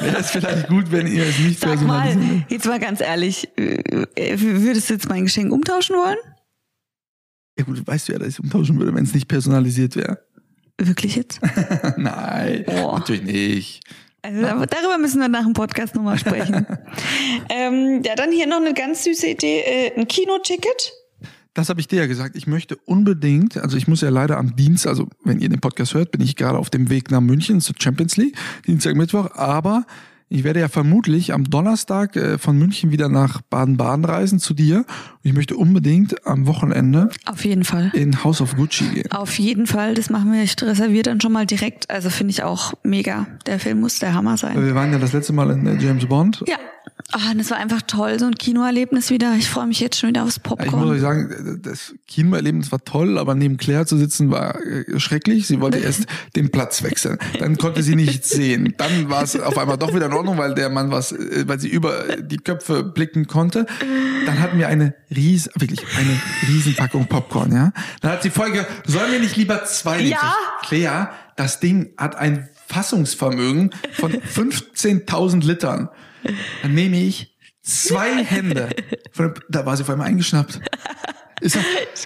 wäre 0.00 0.16
es 0.16 0.30
vielleicht 0.32 0.66
gut, 0.66 0.90
wenn 0.90 1.06
ihr 1.06 1.24
es 1.24 1.38
nicht 1.38 1.60
Sag 1.60 1.80
mal, 1.82 2.16
jetzt 2.48 2.66
mal 2.66 2.80
ganz 2.80 3.00
ehrlich, 3.00 3.48
äh, 3.56 4.02
würdest 4.40 4.90
du 4.90 4.94
jetzt 4.94 5.08
mein 5.08 5.24
Geschenk 5.26 5.52
umtauschen 5.52 5.94
wollen? 5.94 6.18
Ja 7.56 7.64
gut, 7.64 7.86
weißt 7.86 8.08
du 8.08 8.14
ja, 8.14 8.18
dass 8.18 8.28
ich 8.30 8.40
umtauschen 8.40 8.76
würde, 8.80 8.92
wenn 8.92 9.04
es 9.04 9.14
nicht 9.14 9.28
personalisiert 9.28 9.94
wäre. 9.94 10.18
Wirklich 10.76 11.14
jetzt? 11.14 11.40
Nein, 11.96 12.64
Boah. 12.66 12.98
natürlich 12.98 13.22
nicht. 13.22 13.80
Also 14.22 14.42
dar- 14.42 14.66
darüber 14.66 14.98
müssen 14.98 15.20
wir 15.20 15.28
nach 15.28 15.44
dem 15.44 15.52
Podcast 15.52 15.94
nochmal 15.94 16.18
sprechen. 16.18 16.66
ähm, 17.48 18.02
ja, 18.04 18.16
dann 18.16 18.32
hier 18.32 18.48
noch 18.48 18.60
eine 18.60 18.74
ganz 18.74 19.04
süße 19.04 19.28
Idee, 19.28 19.60
äh, 19.60 19.92
ein 19.96 20.08
Kinoticket. 20.08 20.92
Das 21.54 21.68
habe 21.68 21.80
ich 21.80 21.88
dir 21.88 22.00
ja 22.00 22.06
gesagt. 22.06 22.36
Ich 22.36 22.46
möchte 22.46 22.76
unbedingt, 22.76 23.56
also 23.56 23.76
ich 23.76 23.88
muss 23.88 24.00
ja 24.00 24.10
leider 24.10 24.38
am 24.38 24.54
Dienst, 24.54 24.86
also 24.86 25.08
wenn 25.24 25.40
ihr 25.40 25.48
den 25.48 25.60
Podcast 25.60 25.94
hört, 25.94 26.12
bin 26.12 26.20
ich 26.20 26.36
gerade 26.36 26.58
auf 26.58 26.70
dem 26.70 26.90
Weg 26.90 27.10
nach 27.10 27.20
München 27.20 27.60
zur 27.60 27.74
Champions 27.78 28.16
League, 28.16 28.36
Dienstag, 28.66 28.94
Mittwoch, 28.94 29.30
aber 29.34 29.84
ich 30.30 30.44
werde 30.44 30.60
ja 30.60 30.68
vermutlich 30.68 31.32
am 31.32 31.44
Donnerstag 31.44 32.14
äh, 32.14 32.36
von 32.36 32.58
München 32.58 32.90
wieder 32.90 33.08
nach 33.08 33.40
Baden-Baden 33.40 34.04
reisen 34.04 34.38
zu 34.38 34.52
dir. 34.52 34.84
Ich 35.22 35.32
möchte 35.32 35.56
unbedingt 35.56 36.26
am 36.26 36.46
Wochenende 36.46 37.08
Auf 37.24 37.46
jeden 37.46 37.64
Fall. 37.64 37.90
in 37.94 38.22
House 38.24 38.42
of 38.42 38.56
Gucci 38.56 38.84
gehen. 38.88 39.10
Auf 39.10 39.38
jeden 39.38 39.66
Fall, 39.66 39.94
das 39.94 40.10
machen 40.10 40.32
wir. 40.32 40.42
Ich 40.42 40.54
reserviere 40.60 41.04
dann 41.04 41.20
schon 41.20 41.32
mal 41.32 41.46
direkt. 41.46 41.90
Also 41.90 42.10
finde 42.10 42.32
ich 42.32 42.42
auch 42.42 42.74
mega. 42.82 43.26
Der 43.46 43.58
Film 43.58 43.80
muss 43.80 44.00
der 44.00 44.12
Hammer 44.12 44.36
sein. 44.36 44.62
Wir 44.62 44.74
waren 44.74 44.92
ja 44.92 44.98
das 44.98 45.14
letzte 45.14 45.32
Mal 45.32 45.50
in 45.50 45.66
äh, 45.66 45.82
James 45.82 46.04
Bond. 46.04 46.44
Ja. 46.46 46.56
Ah, 47.12 47.32
das 47.34 47.50
war 47.50 47.56
einfach 47.56 47.82
toll, 47.82 48.18
so 48.18 48.26
ein 48.26 48.34
Kinoerlebnis 48.34 49.10
wieder. 49.10 49.34
Ich 49.38 49.48
freue 49.48 49.66
mich 49.66 49.80
jetzt 49.80 49.98
schon 49.98 50.10
wieder 50.10 50.24
aufs 50.24 50.36
Ich 50.36 50.50
muss 50.50 50.60
euch 50.60 50.70
Popcorn. 50.70 51.00
sagen, 51.00 51.60
das 51.62 51.94
Kinoerlebnis 52.06 52.70
war 52.70 52.84
toll, 52.84 53.18
aber 53.18 53.34
neben 53.34 53.56
Claire 53.56 53.86
zu 53.86 53.96
sitzen 53.96 54.30
war 54.30 54.60
äh, 54.60 55.00
schrecklich. 55.00 55.46
Sie 55.46 55.60
wollte 55.60 55.78
erst 55.78 56.06
den 56.36 56.50
Platz 56.50 56.82
wechseln. 56.82 57.18
Dann 57.38 57.56
konnte 57.56 57.82
sie 57.82 57.96
nichts 57.96 58.30
sehen. 58.30 58.74
Dann 58.76 59.08
war 59.08 59.22
es 59.22 59.40
auf 59.40 59.56
einmal 59.56 59.78
doch 59.78 59.94
wieder 59.94 60.06
in 60.06 60.12
Ordnung, 60.12 60.36
weil 60.38 60.54
der 60.54 60.68
Mann 60.68 60.90
was, 60.90 61.12
äh, 61.12 61.44
weil 61.46 61.58
sie 61.58 61.68
über 61.68 62.16
die 62.18 62.38
Köpfe 62.38 62.84
blicken 62.84 63.26
konnte. 63.26 63.66
Dann 64.26 64.38
hatten 64.40 64.58
wir 64.58 64.68
eine 64.68 64.94
ries, 65.14 65.48
wirklich 65.56 65.80
eine 65.98 66.20
Riesenpackung 66.46 67.06
Popcorn, 67.06 67.52
ja. 67.52 67.72
Dann 68.02 68.12
hat 68.12 68.22
sie 68.22 68.30
gesagt, 68.30 68.70
sollen 68.86 69.12
wir 69.12 69.20
nicht 69.20 69.36
lieber 69.36 69.64
zwei 69.64 69.98
nehmen? 69.98 70.10
Ja. 70.10 70.34
Claire, 70.62 71.10
das 71.36 71.60
Ding 71.60 71.90
hat 71.96 72.16
ein 72.16 72.48
Fassungsvermögen 72.66 73.70
von 73.92 74.12
15.000 74.12 75.44
Litern. 75.44 75.88
Dann 76.62 76.74
nehme 76.74 76.96
ich 77.00 77.36
zwei 77.62 78.24
Hände. 78.24 78.70
Von, 79.12 79.34
da 79.48 79.64
war 79.66 79.76
sie 79.76 79.84
vor 79.84 79.94
allem 79.94 80.02
eingeschnappt. 80.02 80.60
Ich, 81.40 81.52
sag, 81.52 81.62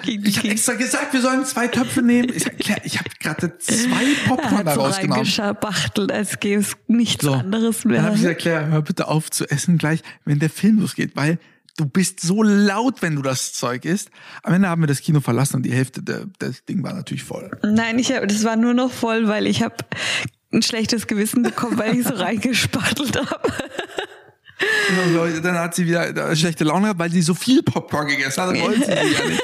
ich 0.06 0.36
habe 0.38 0.48
extra 0.50 0.74
gesagt, 0.74 1.14
wir 1.14 1.22
sollen 1.22 1.46
zwei 1.46 1.66
Töpfe 1.66 2.02
nehmen. 2.02 2.30
Ich, 2.34 2.42
sag, 2.44 2.84
ich 2.84 2.98
habe 2.98 3.08
gerade 3.18 3.56
zwei 3.58 4.04
Popcorn 4.26 4.66
da 4.66 4.74
so 4.74 4.80
rausgenommen. 4.82 5.12
reingeschabachtelt, 5.14 6.12
als 6.12 6.38
gäbe 6.38 6.60
es 6.60 6.76
nichts 6.86 7.24
So. 7.24 7.32
anderes 7.32 7.84
mehr. 7.86 7.96
Dann 7.96 8.04
habe 8.06 8.16
ich 8.16 8.22
gesagt, 8.22 8.40
Claire, 8.42 8.66
hör 8.66 8.82
bitte 8.82 9.08
auf 9.08 9.30
zu 9.30 9.48
essen 9.48 9.78
gleich, 9.78 10.00
wenn 10.26 10.38
der 10.38 10.50
Film 10.50 10.80
losgeht, 10.80 11.12
weil 11.16 11.38
du 11.78 11.86
bist 11.86 12.20
so 12.20 12.42
laut, 12.42 13.00
wenn 13.00 13.16
du 13.16 13.22
das 13.22 13.54
Zeug 13.54 13.86
isst. 13.86 14.10
Am 14.42 14.52
Ende 14.52 14.68
haben 14.68 14.82
wir 14.82 14.86
das 14.86 15.00
Kino 15.00 15.20
verlassen 15.20 15.56
und 15.56 15.62
die 15.62 15.72
Hälfte 15.72 16.02
der, 16.02 16.26
des 16.38 16.66
Ding 16.66 16.82
war 16.82 16.92
natürlich 16.92 17.24
voll. 17.24 17.50
Nein, 17.62 17.98
ich 17.98 18.12
hab, 18.12 18.28
das 18.28 18.44
war 18.44 18.56
nur 18.56 18.74
noch 18.74 18.92
voll, 18.92 19.28
weil 19.28 19.46
ich 19.46 19.62
habe 19.62 19.76
ein 20.52 20.60
schlechtes 20.60 21.06
Gewissen 21.06 21.42
bekommen, 21.42 21.78
weil 21.78 21.96
ich 21.98 22.06
so 22.06 22.12
reingespachtelt 22.16 23.16
habe. 23.16 23.50
Leute, 25.14 25.40
dann 25.40 25.58
hat 25.58 25.74
sie 25.74 25.86
wieder 25.86 26.30
äh, 26.30 26.36
schlechte 26.36 26.64
Laune 26.64 26.82
gehabt, 26.82 26.98
weil 26.98 27.10
sie 27.10 27.22
so 27.22 27.34
viel 27.34 27.62
Popcorn 27.62 28.08
gegessen 28.08 28.42
hat. 28.42 28.50
Dann 28.50 28.60
wollte 28.60 28.84
sie 28.84 28.90
ja 28.90 29.26
nicht. 29.26 29.42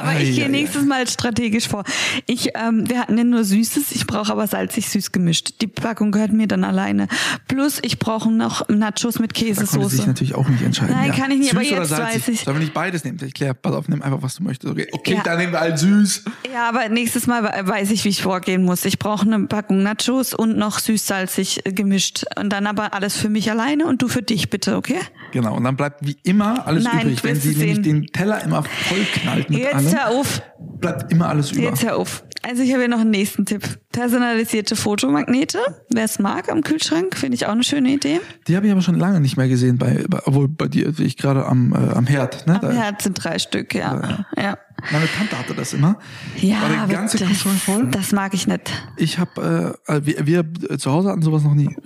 Aber 0.00 0.20
ich 0.20 0.34
gehe 0.36 0.48
nächstes 0.48 0.84
Mal 0.84 1.06
strategisch 1.08 1.68
vor. 1.68 1.84
Ich, 2.26 2.50
ähm, 2.56 2.88
wir 2.88 3.00
hatten 3.00 3.16
ja 3.18 3.24
nur 3.24 3.44
Süßes, 3.44 3.92
ich 3.92 4.06
brauche 4.06 4.32
aber 4.32 4.46
salzig-süß 4.46 5.12
gemischt. 5.12 5.60
Die 5.60 5.66
Packung 5.66 6.10
gehört 6.12 6.32
mir 6.32 6.46
dann 6.48 6.64
alleine. 6.64 7.08
Plus 7.48 7.78
ich 7.82 7.98
brauche 7.98 8.30
noch 8.30 8.68
Nachos 8.68 9.18
mit 9.18 9.32
Da 9.36 9.40
konnte 9.40 9.62
Käsesoße. 9.62 10.06
natürlich 10.06 10.34
auch 10.34 10.48
nicht 10.48 10.62
entscheiden. 10.62 10.94
Nein, 10.94 11.08
ja. 11.10 11.14
kann 11.16 11.30
ich 11.30 11.38
nicht, 11.38 11.50
süß 11.50 11.58
aber 11.58 11.62
jetzt 11.80 11.88
salzig? 11.88 12.14
weiß 12.22 12.28
ich. 12.28 12.40
Sollen 12.40 12.56
wir 12.56 12.60
nicht 12.62 12.74
beides 12.74 13.04
nehmen? 13.04 13.18
Ich 13.24 13.34
klär, 13.34 13.54
pass 13.54 13.74
auf, 13.74 13.88
nimm 13.88 14.02
einfach, 14.02 14.22
was 14.22 14.36
du 14.36 14.42
möchtest. 14.42 14.72
Okay, 14.72 14.88
okay 14.92 15.14
Ja. 15.14 15.22
dann 15.22 15.38
nehmen 15.38 15.52
wir 15.52 15.60
halt 15.60 15.78
süß. 15.78 16.24
Ja, 16.52 16.68
aber 16.68 16.88
nächstes 16.88 17.26
Mal 17.26 17.42
we- 17.44 17.68
weiß 17.68 17.90
ich, 17.90 18.04
wie 18.04 18.08
ich 18.08 18.22
vorgehen 18.22 18.64
muss. 18.64 18.84
Ich 18.84 18.98
brauche 18.98 19.26
eine 19.26 19.46
Packung 19.46 19.82
Nachos 19.82 20.34
und 20.34 20.56
noch 20.56 20.78
süß-salzig 20.78 21.66
äh, 21.66 21.72
gemischt. 21.72 22.24
Und 22.38 22.50
dann 22.50 22.66
aber 22.66 22.94
alles 22.94 23.16
für 23.16 23.28
mich 23.28 23.50
alleine 23.50 23.86
und 23.86 24.02
du 24.02 24.08
für 24.08 24.22
dich 24.22 24.50
bitte, 24.50 24.76
okay? 24.76 24.98
Genau, 25.32 25.56
und 25.56 25.64
dann 25.64 25.76
bleibt 25.76 26.06
wie 26.06 26.16
immer 26.24 26.66
alles 26.66 26.84
Nein, 26.84 27.02
übrig. 27.06 27.22
Wenn 27.24 27.36
sie 27.36 27.54
nämlich 27.54 27.82
den 27.82 28.06
Teller 28.06 28.42
immer 28.44 28.62
voll 28.62 29.04
knallt 29.14 29.48
mit 29.50 29.60
Jetzt 29.60 29.74
allem, 29.74 29.92
hör 29.94 30.08
auf. 30.08 30.42
bleibt 30.80 31.12
immer 31.12 31.28
alles 31.28 31.52
über. 31.52 31.62
Jetzt 31.62 31.84
hör 31.84 31.96
auf. 31.96 32.24
Also 32.42 32.62
ich 32.62 32.70
habe 32.70 32.80
hier 32.80 32.88
noch 32.88 33.00
einen 33.00 33.10
nächsten 33.10 33.44
Tipp. 33.44 33.78
Personalisierte 33.92 34.74
Fotomagnete. 34.74 35.58
Wer 35.90 36.04
es 36.04 36.18
mag 36.18 36.50
am 36.50 36.62
Kühlschrank, 36.62 37.14
finde 37.16 37.34
ich 37.34 37.44
auch 37.46 37.52
eine 37.52 37.62
schöne 37.64 37.90
Idee. 37.90 38.20
Die 38.48 38.56
habe 38.56 38.64
ich 38.66 38.72
aber 38.72 38.80
schon 38.80 38.94
lange 38.98 39.20
nicht 39.20 39.36
mehr 39.36 39.46
gesehen, 39.46 39.76
bei, 39.76 40.04
bei 40.08 40.20
obwohl 40.24 40.48
bei 40.48 40.66
dir 40.66 40.90
sehe 40.94 41.04
ich 41.06 41.18
gerade 41.18 41.44
am, 41.44 41.72
äh, 41.74 41.76
am 41.94 42.06
Herd. 42.06 42.46
Ne? 42.46 42.54
Am 42.54 42.60
Da- 42.62 42.72
Herz 42.72 43.04
sind 43.04 43.22
drei 43.22 43.38
Stück, 43.38 43.74
ja. 43.74 44.24
Ja, 44.38 44.56
Meine 44.90 45.06
Tante 45.18 45.38
hatte 45.38 45.54
das 45.54 45.74
immer. 45.74 45.98
ja 46.38 46.62
War 46.62 46.86
der 46.86 46.96
ganze 46.96 47.18
das, 47.18 47.28
Kühlschrank 47.28 47.56
voll? 47.58 47.88
das 47.90 48.12
mag 48.12 48.32
ich 48.32 48.46
nicht. 48.46 48.72
Ich 48.96 49.18
habe, 49.18 49.76
äh, 49.86 49.96
äh, 49.96 50.06
wir, 50.06 50.26
wir 50.26 50.70
äh, 50.70 50.78
zu 50.78 50.90
Hause 50.90 51.10
hatten 51.10 51.20
sowas 51.22 51.42
noch 51.44 51.54
nie. 51.54 51.76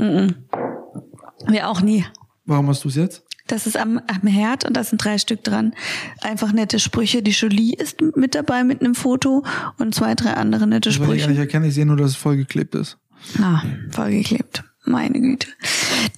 Wir 1.48 1.68
auch 1.68 1.80
nie. 1.80 2.04
Warum 2.46 2.68
hast 2.68 2.84
du 2.84 2.88
es 2.88 2.94
jetzt? 2.94 3.24
Das 3.46 3.66
ist 3.66 3.76
am, 3.76 4.00
am 4.06 4.26
Herd 4.26 4.64
und 4.64 4.74
da 4.74 4.84
sind 4.84 5.04
drei 5.04 5.18
Stück 5.18 5.44
dran. 5.44 5.74
Einfach 6.22 6.52
nette 6.52 6.78
Sprüche. 6.78 7.22
Die 7.22 7.32
Jolie 7.32 7.74
ist 7.74 8.00
mit 8.16 8.34
dabei 8.34 8.64
mit 8.64 8.80
einem 8.80 8.94
Foto 8.94 9.44
und 9.78 9.94
zwei, 9.94 10.14
drei 10.14 10.32
andere 10.34 10.66
nette 10.66 10.88
Das 10.88 10.98
wollte 10.98 11.14
ich 11.16 11.20
gar 11.20 11.28
nicht 11.28 11.36
Sprüche. 11.36 11.40
erkennen. 11.42 11.64
Ich 11.66 11.74
sehe 11.74 11.84
nur, 11.86 11.96
dass 11.96 12.10
es 12.12 12.16
vollgeklebt 12.16 12.74
ist. 12.74 12.96
Ah, 13.40 13.62
vollgeklebt. 13.90 14.64
Meine 14.86 15.20
Güte. 15.20 15.48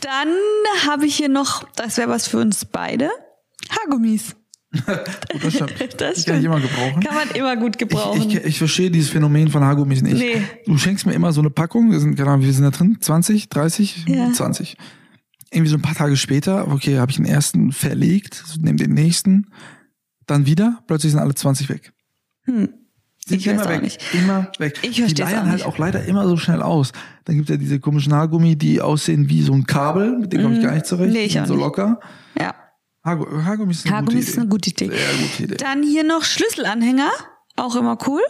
Dann 0.00 0.28
habe 0.86 1.06
ich 1.06 1.16
hier 1.16 1.28
noch, 1.28 1.64
das 1.76 1.96
wäre 1.96 2.08
was 2.08 2.28
für 2.28 2.38
uns 2.38 2.64
beide, 2.64 3.10
Haargummis. 3.70 4.36
Gut, 4.72 4.84
das 5.42 5.54
stimmt. 5.54 5.72
Das 5.80 5.80
Die 5.80 5.96
kann 5.98 6.12
ich 6.14 6.20
stimmt. 6.22 6.44
immer 6.44 6.60
gebrauchen. 6.60 7.02
Kann 7.02 7.14
man 7.14 7.30
immer 7.30 7.56
gut 7.56 7.78
gebrauchen. 7.78 8.22
Ich, 8.30 8.36
ich, 8.36 8.44
ich 8.44 8.58
verstehe 8.58 8.90
dieses 8.90 9.10
Phänomen 9.10 9.48
von 9.50 9.64
Haargummis 9.64 10.02
nicht. 10.02 10.16
Nee. 10.18 10.42
Du 10.66 10.76
schenkst 10.78 11.06
mir 11.06 11.12
immer 11.14 11.32
so 11.32 11.40
eine 11.40 11.50
Packung, 11.50 11.90
wir 11.90 11.98
sind, 12.00 12.16
keine 12.16 12.30
Ahnung, 12.30 12.42
wie 12.42 12.46
viel 12.46 12.54
sind 12.54 12.64
da 12.64 12.70
drin? 12.70 12.98
20, 13.00 13.48
30, 13.48 14.04
Ja. 14.08 14.32
20. 14.32 14.76
Irgendwie 15.50 15.70
so 15.70 15.76
ein 15.76 15.82
paar 15.82 15.94
Tage 15.94 16.16
später, 16.16 16.68
okay, 16.68 16.98
habe 16.98 17.10
ich 17.10 17.16
den 17.16 17.26
ersten 17.26 17.72
verlegt, 17.72 18.42
nehme 18.60 18.76
den 18.76 18.94
nächsten, 18.94 19.46
dann 20.26 20.44
wieder, 20.46 20.82
plötzlich 20.86 21.12
sind 21.12 21.20
alle 21.20 21.34
20 21.34 21.68
weg. 21.68 21.92
Hm. 22.44 22.68
Sind 23.28 23.38
Ich 23.40 23.46
immer 23.46 23.68
weg, 23.68 23.82
nicht. 23.82 24.00
immer 24.14 24.50
weg. 24.58 24.78
Ich 24.82 24.96
die 25.04 25.14
leiern 25.22 25.50
halt 25.50 25.64
auch 25.64 25.78
leider 25.78 26.04
immer 26.04 26.28
so 26.28 26.36
schnell 26.36 26.62
aus. 26.62 26.92
Dann 27.24 27.36
gibt 27.36 27.48
es 27.48 27.54
ja 27.54 27.58
diese 27.58 27.80
komischen 27.80 28.12
Haargummi, 28.12 28.56
die 28.56 28.80
aussehen 28.80 29.28
wie 29.28 29.42
so 29.42 29.52
ein 29.52 29.66
Kabel, 29.66 30.18
mit 30.18 30.32
denen 30.32 30.44
komme 30.44 30.56
ich 30.58 30.62
gar 30.64 30.72
nicht 30.74 30.86
zurecht. 30.86 31.08
Mhm. 31.10 31.14
Nee, 31.14 31.24
ich 31.24 31.40
auch 31.40 31.46
so 31.46 31.54
nicht. 31.54 31.62
locker. 31.64 31.98
Ja. 32.38 32.54
Haargu- 33.04 33.42
Haargummi 33.44 33.72
ist 33.72 33.84
eine 33.86 33.94
Haargummi 33.96 34.14
gute 34.14 34.18
ist 34.24 34.32
Idee. 34.32 34.40
eine 34.40 34.48
gute 34.48 34.70
Idee. 34.70 34.88
Sehr 34.88 35.14
gute 35.28 35.42
Idee. 35.44 35.56
Dann 35.56 35.82
hier 35.82 36.04
noch 36.04 36.22
Schlüsselanhänger. 36.24 37.10
Auch 37.56 37.74
immer 37.76 37.98
cool. 38.06 38.20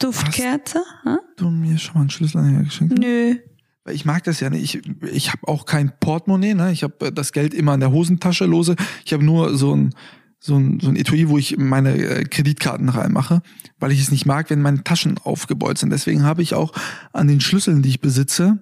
Duftkerze. 0.00 0.82
Hm? 1.04 1.18
du 1.36 1.50
mir 1.50 1.78
schon 1.78 1.94
mal 1.94 2.00
einen 2.00 2.10
Schlüsselanhänger 2.10 2.64
geschenkt? 2.64 2.98
Nö. 2.98 3.36
Weil 3.84 3.94
Ich 3.94 4.04
mag 4.04 4.24
das 4.24 4.40
ja 4.40 4.50
nicht. 4.50 4.74
Ich, 4.74 4.82
ich 5.12 5.32
habe 5.32 5.48
auch 5.48 5.66
kein 5.66 5.92
Portemonnaie, 5.98 6.54
ne? 6.54 6.72
Ich 6.72 6.82
habe 6.82 7.12
das 7.12 7.32
Geld 7.32 7.54
immer 7.54 7.74
in 7.74 7.80
der 7.80 7.92
Hosentasche 7.92 8.44
lose. 8.44 8.76
Ich 9.04 9.12
habe 9.12 9.24
nur 9.24 9.56
so 9.56 9.74
ein 9.74 9.94
so 10.44 10.56
ein, 10.56 10.80
so 10.80 10.88
ein 10.88 10.96
Etui, 10.96 11.28
wo 11.28 11.38
ich 11.38 11.56
meine 11.56 11.96
äh, 11.96 12.24
Kreditkarten 12.24 12.88
reinmache, 12.88 13.42
weil 13.78 13.92
ich 13.92 14.00
es 14.00 14.10
nicht 14.10 14.26
mag, 14.26 14.50
wenn 14.50 14.60
meine 14.60 14.82
Taschen 14.82 15.18
aufgebeult 15.22 15.78
sind. 15.78 15.90
Deswegen 15.90 16.24
habe 16.24 16.42
ich 16.42 16.54
auch 16.54 16.72
an 17.12 17.28
den 17.28 17.40
Schlüsseln, 17.40 17.80
die 17.80 17.90
ich 17.90 18.00
besitze, 18.00 18.58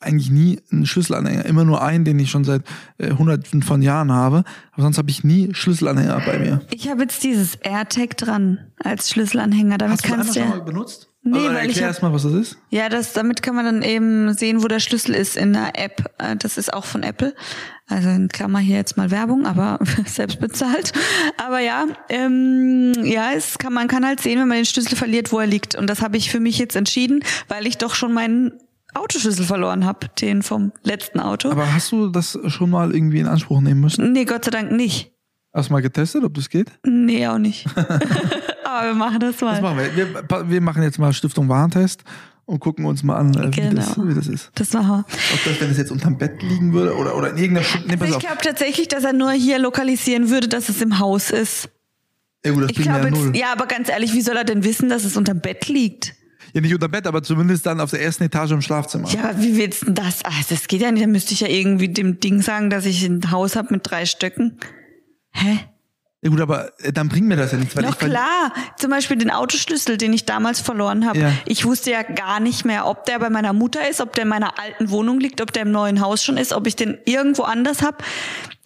eigentlich 0.00 0.30
nie 0.30 0.60
einen 0.70 0.86
Schlüsselanhänger. 0.86 1.44
Immer 1.44 1.64
nur 1.64 1.82
einen, 1.82 2.04
den 2.04 2.18
ich 2.18 2.30
schon 2.30 2.44
seit 2.44 2.62
äh, 2.98 3.12
hunderten 3.12 3.62
von 3.62 3.82
Jahren 3.82 4.12
habe. 4.12 4.44
Aber 4.72 4.82
sonst 4.82 4.98
habe 4.98 5.10
ich 5.10 5.24
nie 5.24 5.54
Schlüsselanhänger 5.54 6.22
bei 6.24 6.38
mir. 6.38 6.60
Ich 6.70 6.88
habe 6.88 7.02
jetzt 7.02 7.22
dieses 7.24 7.56
AirTag 7.56 8.16
dran 8.16 8.72
als 8.78 9.10
Schlüsselanhänger. 9.10 9.78
Damit 9.78 9.98
Hast 9.98 10.08
du 10.08 10.16
das 10.16 10.28
einmal 10.28 10.34
schon 10.34 10.58
mal 10.58 10.64
benutzt? 10.64 11.10
Nee, 11.26 11.38
also, 11.38 11.48
weil 11.50 11.56
erklär 11.66 11.86
erst 11.88 12.02
mal, 12.02 12.12
was 12.12 12.22
das 12.22 12.32
ist. 12.32 12.58
Ja, 12.70 12.88
das, 12.88 13.12
damit 13.12 13.42
kann 13.42 13.54
man 13.56 13.64
dann 13.64 13.82
eben 13.82 14.32
sehen, 14.34 14.62
wo 14.62 14.68
der 14.68 14.78
Schlüssel 14.80 15.14
ist 15.14 15.36
in 15.36 15.52
der 15.54 15.72
App. 15.78 16.04
Äh, 16.18 16.36
Das 16.36 16.56
ist 16.56 16.72
auch 16.72 16.84
von 16.84 17.02
Apple. 17.02 17.34
Also 17.88 18.08
in 18.08 18.28
Klammer 18.28 18.60
hier 18.60 18.76
jetzt 18.76 18.96
mal 18.96 19.10
Werbung, 19.10 19.44
aber 19.46 19.78
selbst 20.06 20.40
bezahlt. 20.40 20.92
Aber 21.44 21.58
ja, 21.58 21.86
ähm, 22.08 22.92
ja, 23.02 23.32
es 23.32 23.58
kann, 23.58 23.72
man 23.72 23.88
kann 23.88 24.06
halt 24.06 24.20
sehen, 24.20 24.38
wenn 24.40 24.48
man 24.48 24.58
den 24.58 24.66
Schlüssel 24.66 24.96
verliert, 24.96 25.32
wo 25.32 25.40
er 25.40 25.46
liegt. 25.46 25.74
Und 25.74 25.88
das 25.88 26.00
habe 26.00 26.16
ich 26.16 26.30
für 26.30 26.40
mich 26.40 26.58
jetzt 26.58 26.76
entschieden, 26.76 27.20
weil 27.48 27.66
ich 27.66 27.76
doch 27.78 27.94
schon 27.94 28.12
meinen 28.12 28.52
Autoschlüssel 28.94 29.44
verloren 29.44 29.84
habe, 29.84 30.06
den 30.20 30.42
vom 30.42 30.72
letzten 30.82 31.20
Auto. 31.20 31.50
Aber 31.50 31.72
hast 31.72 31.92
du 31.92 32.08
das 32.08 32.38
schon 32.46 32.70
mal 32.70 32.94
irgendwie 32.94 33.18
in 33.18 33.26
Anspruch 33.26 33.60
nehmen 33.60 33.80
müssen? 33.80 34.12
nee, 34.12 34.24
Gott 34.24 34.44
sei 34.44 34.50
Dank 34.52 34.72
nicht. 34.72 35.12
Hast 35.52 35.70
du 35.70 35.72
mal 35.72 35.80
getestet, 35.80 36.22
ob 36.22 36.34
das 36.34 36.48
geht? 36.50 36.70
Nee, 36.84 37.26
auch 37.26 37.38
nicht. 37.38 37.66
aber 38.66 38.88
wir 38.88 38.94
machen 38.94 39.20
das 39.20 39.40
mal. 39.40 39.52
Das 39.52 39.60
machen 39.62 39.78
wir. 39.78 39.96
wir. 39.96 40.50
Wir 40.50 40.60
machen 40.60 40.82
jetzt 40.82 40.98
mal 40.98 41.12
Stiftung 41.12 41.48
Warentest 41.48 42.02
und 42.44 42.60
gucken 42.60 42.84
uns 42.84 43.02
mal 43.02 43.16
an, 43.16 43.34
äh, 43.34 43.56
wie, 43.56 43.74
das, 43.74 43.94
Genau. 43.94 44.08
wie 44.08 44.14
das 44.14 44.26
ist. 44.28 44.50
Das 44.54 44.72
machen 44.72 44.88
wir. 44.88 44.98
Ob 45.34 45.44
das, 45.44 45.60
wenn 45.60 45.70
es 45.70 45.78
jetzt 45.78 45.90
unterm 45.90 46.16
Bett 46.18 46.42
liegen 46.42 46.72
würde 46.72 46.94
oder, 46.96 47.16
oder 47.16 47.30
in 47.30 47.38
irgendeiner 47.38 47.66
Schublade. 47.66 47.96
Nee, 47.96 48.02
Also 48.02 48.14
ich 48.18 48.20
glaube 48.24 48.42
tatsächlich, 48.42 48.88
dass 48.88 49.04
er 49.04 49.12
nur 49.12 49.32
hier 49.32 49.58
lokalisieren 49.58 50.30
würde, 50.30 50.48
dass 50.48 50.68
es 50.68 50.80
im 50.80 50.98
Haus 50.98 51.30
ist. 51.30 51.68
Ja 52.44 52.52
gut, 52.52 52.62
das 52.64 52.70
Ich 52.70 52.78
glaube, 52.82 53.10
ja 53.34 53.40
ja, 53.46 53.52
aber 53.52 53.66
ganz 53.66 53.88
ehrlich, 53.88 54.12
wie 54.12 54.20
soll 54.20 54.36
er 54.36 54.44
denn 54.44 54.62
wissen, 54.62 54.88
dass 54.88 55.04
es 55.04 55.16
unterm 55.16 55.40
Bett 55.40 55.66
liegt? 55.68 56.14
Ja, 56.52 56.60
nicht 56.60 56.72
unter 56.72 56.88
Bett, 56.88 57.06
aber 57.06 57.22
zumindest 57.22 57.66
dann 57.66 57.80
auf 57.80 57.90
der 57.90 58.00
ersten 58.00 58.22
Etage 58.24 58.52
im 58.52 58.62
Schlafzimmer. 58.62 59.10
Ja, 59.10 59.24
aber 59.30 59.42
wie 59.42 59.56
willst 59.58 59.86
denn 59.86 59.94
das? 59.94 60.24
Ah, 60.24 60.30
das 60.48 60.68
geht 60.68 60.80
ja 60.80 60.90
nicht. 60.92 61.02
Da 61.02 61.08
müsste 61.08 61.34
ich 61.34 61.40
ja 61.40 61.48
irgendwie 61.48 61.88
dem 61.88 62.20
Ding 62.20 62.40
sagen, 62.40 62.70
dass 62.70 62.86
ich 62.86 63.04
ein 63.04 63.30
Haus 63.30 63.56
habe 63.56 63.74
mit 63.74 63.82
drei 63.90 64.06
Stöcken. 64.06 64.58
Hä? 65.32 65.58
Ja 66.26 66.30
gut, 66.30 66.40
aber 66.40 66.72
äh, 66.80 66.92
dann 66.92 67.08
bringt 67.08 67.28
mir 67.28 67.36
das 67.36 67.52
ja 67.52 67.58
nichts, 67.58 67.76
weil 67.76 67.84
Doch 67.84 67.96
klar. 67.98 68.52
Zum 68.76 68.90
Beispiel 68.90 69.16
den 69.16 69.30
Autoschlüssel, 69.30 69.96
den 69.96 70.12
ich 70.12 70.24
damals 70.24 70.60
verloren 70.60 71.06
habe. 71.06 71.20
Ja. 71.20 71.32
Ich 71.44 71.64
wusste 71.64 71.92
ja 71.92 72.02
gar 72.02 72.40
nicht 72.40 72.64
mehr, 72.64 72.86
ob 72.86 73.04
der 73.04 73.20
bei 73.20 73.30
meiner 73.30 73.52
Mutter 73.52 73.88
ist, 73.88 74.00
ob 74.00 74.12
der 74.14 74.24
in 74.24 74.28
meiner 74.28 74.58
alten 74.58 74.90
Wohnung 74.90 75.20
liegt, 75.20 75.40
ob 75.40 75.52
der 75.52 75.62
im 75.62 75.70
neuen 75.70 76.00
Haus 76.00 76.24
schon 76.24 76.36
ist, 76.36 76.52
ob 76.52 76.66
ich 76.66 76.74
den 76.74 76.98
irgendwo 77.04 77.44
anders 77.44 77.80
habe. 77.80 77.98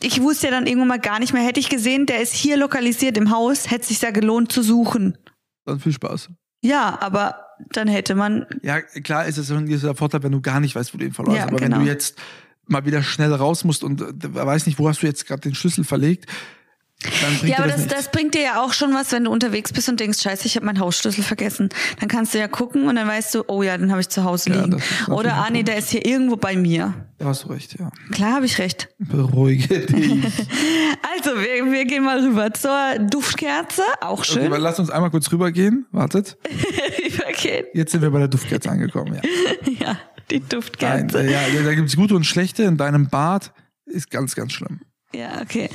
Ich 0.03 0.23
wusste 0.23 0.46
ja 0.46 0.53
dann 0.53 0.66
irgendwann 0.66 0.88
mal 0.88 0.99
gar 1.01 1.18
nicht 1.18 1.35
mehr. 1.35 1.42
Hätte 1.42 1.61
ich 1.61 1.68
gesehen, 1.68 2.07
der 2.07 2.23
ist 2.23 2.33
hier 2.33 2.57
lokalisiert 2.57 3.18
im 3.18 3.31
Haus, 3.31 3.70
hätte 3.70 3.83
es 3.83 3.88
sich 3.88 4.01
ja 4.01 4.11
gelohnt 4.11 4.51
zu 4.51 4.62
suchen. 4.62 5.18
Dann 5.66 5.81
viel 5.81 5.92
Spaß. 5.92 6.31
Ja, 6.62 6.96
aber 7.03 7.44
dann 7.73 7.88
hätte 7.88 8.14
man 8.14 8.46
Ja, 8.62 8.81
klar 8.81 9.27
ist 9.27 9.37
es 9.37 9.51
ein 9.51 9.66
gewisser 9.66 9.94
Vorteil, 9.94 10.23
wenn 10.23 10.33
du 10.33 10.40
gar 10.40 10.61
nicht 10.61 10.77
weißt, 10.77 10.94
wo 10.94 10.99
du 10.99 11.05
ihn 11.05 11.12
verloren 11.12 11.37
Ja, 11.37 11.42
hast. 11.42 11.49
Aber 11.51 11.59
genau. 11.59 11.77
wenn 11.77 11.85
du 11.85 11.90
jetzt 11.90 12.16
mal 12.66 12.87
wieder 12.87 13.03
schnell 13.03 13.35
raus 13.35 13.64
musst 13.64 13.85
und 13.85 14.01
äh, 14.01 14.07
weiß 14.35 14.64
nicht, 14.64 14.79
wo 14.79 14.88
hast 14.88 15.03
du 15.03 15.07
jetzt 15.07 15.27
gerade 15.27 15.42
den 15.42 15.55
Schlüssel 15.55 15.85
verlegt, 15.85 16.25
Ja, 17.44 17.58
aber 17.60 17.68
das, 17.68 17.86
das, 17.86 18.10
bringt 18.10 18.34
dir 18.34 18.42
ja 18.42 18.62
auch 18.62 18.74
schon 18.74 18.92
was, 18.92 19.10
wenn 19.12 19.24
du 19.24 19.30
unterwegs 19.30 19.72
bist 19.72 19.88
und 19.88 19.98
denkst, 20.00 20.20
scheiße, 20.20 20.44
ich 20.46 20.56
habe 20.56 20.66
meinen 20.66 20.80
Hausschlüssel 20.80 21.24
vergessen. 21.24 21.70
Dann 21.98 22.08
kannst 22.10 22.34
du 22.34 22.38
ja 22.38 22.46
gucken 22.46 22.88
und 22.88 22.96
dann 22.96 23.08
weißt 23.08 23.34
du, 23.34 23.44
oh 23.48 23.62
ja, 23.62 23.76
den 23.78 23.90
habe 23.90 24.02
ich 24.02 24.10
zu 24.10 24.24
Hause 24.24 24.50
Ja, 24.50 24.56
liegen. 24.56 24.70
natürlich 24.72 25.08
Oder, 25.08 25.34
ah 25.34 25.48
nee, 25.50 25.62
der 25.62 25.78
ist 25.78 25.88
hier 25.90 26.04
irgendwo 26.04 26.36
bei 26.36 26.56
mir. 26.56 26.92
Da 27.16 27.26
hast 27.26 27.44
du 27.44 27.48
recht, 27.48 27.78
ja. 27.78 27.90
Klar 28.12 28.34
habe 28.34 28.44
ich 28.46 28.58
recht. 28.58 28.88
Beruhige 28.98 29.78
dich. 29.86 30.10
Also, 31.14 31.30
wir, 31.40 31.72
wir 31.72 31.84
gehen 31.86 32.04
mal 32.04 32.20
rüber 32.22 32.52
zur 32.52 32.98
Duftkerze. 33.10 33.82
Auch 34.02 34.18
Okay, 34.20 34.32
schön. 34.32 34.46
aber 34.46 34.58
lass 34.58 34.78
uns 34.78 34.90
einmal 34.90 35.10
kurz 35.10 35.30
rübergehen. 35.32 35.86
Wartet. 35.92 36.36
Rübergehen. 37.02 37.66
Jetzt 37.74 37.92
sind 37.92 38.02
wir 38.02 38.10
bei 38.10 38.18
der 38.18 38.28
Duftkerze 38.28 38.70
angekommen, 38.70 39.14
ja. 39.14 39.20
Ja, 39.86 39.98
die 40.30 40.38
Nein, 40.40 40.48
Duftkerze. 40.50 41.22
äh, 41.22 41.32
ja, 41.32 41.62
da 41.64 41.74
gibt's 41.74 41.96
gute 41.96 42.14
und 42.14 42.24
schlechte. 42.24 42.62
In 42.64 42.76
deinem 42.76 43.08
Bad 43.08 43.52
ist 43.86 44.10
ganz, 44.10 44.34
ganz 44.34 44.52
schlimm. 44.52 44.80
Ja, 45.12 45.40
okay. 45.42 45.68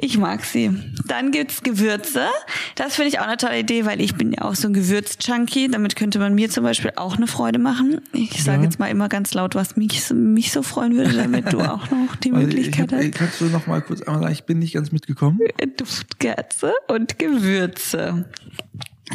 Ich 0.00 0.18
mag 0.18 0.44
sie. 0.44 0.70
Dann 1.06 1.30
gibt's 1.30 1.62
Gewürze. 1.62 2.26
Das 2.74 2.96
finde 2.96 3.10
ich 3.10 3.20
auch 3.20 3.26
eine 3.28 3.36
tolle 3.36 3.60
Idee, 3.60 3.86
weil 3.86 4.00
ich 4.00 4.16
bin 4.16 4.32
ja 4.32 4.42
auch 4.42 4.56
so 4.56 4.66
ein 4.66 4.74
Gewürz-Junkie. 4.74 5.68
Damit 5.68 5.94
könnte 5.94 6.18
man 6.18 6.34
mir 6.34 6.50
zum 6.50 6.64
Beispiel 6.64 6.90
auch 6.96 7.16
eine 7.16 7.28
Freude 7.28 7.60
machen. 7.60 8.00
Ich 8.12 8.42
sage 8.42 8.58
Ja. 8.58 8.64
jetzt 8.64 8.80
mal 8.80 8.88
immer 8.88 9.08
ganz 9.08 9.34
laut, 9.34 9.54
was 9.54 9.76
mich, 9.76 10.10
mich 10.10 10.50
so 10.50 10.62
freuen 10.62 10.96
würde, 10.96 11.12
damit 11.12 11.52
du 11.52 11.60
auch 11.60 11.88
noch 11.92 12.16
die 12.16 12.28
ich 12.30 12.34
Möglichkeit 12.34 12.92
hab, 12.92 12.98
hast. 12.98 13.12
kannst 13.12 13.40
du 13.40 13.44
noch 13.44 13.68
mal 13.68 13.82
kurz 13.82 14.02
einmal 14.02 14.22
sagen, 14.22 14.32
ich 14.32 14.44
bin 14.44 14.58
nicht 14.58 14.74
ganz 14.74 14.90
mitgekommen. 14.90 15.38
Duftkerze 15.76 16.72
und 16.88 17.20
Gewürze. 17.20 18.28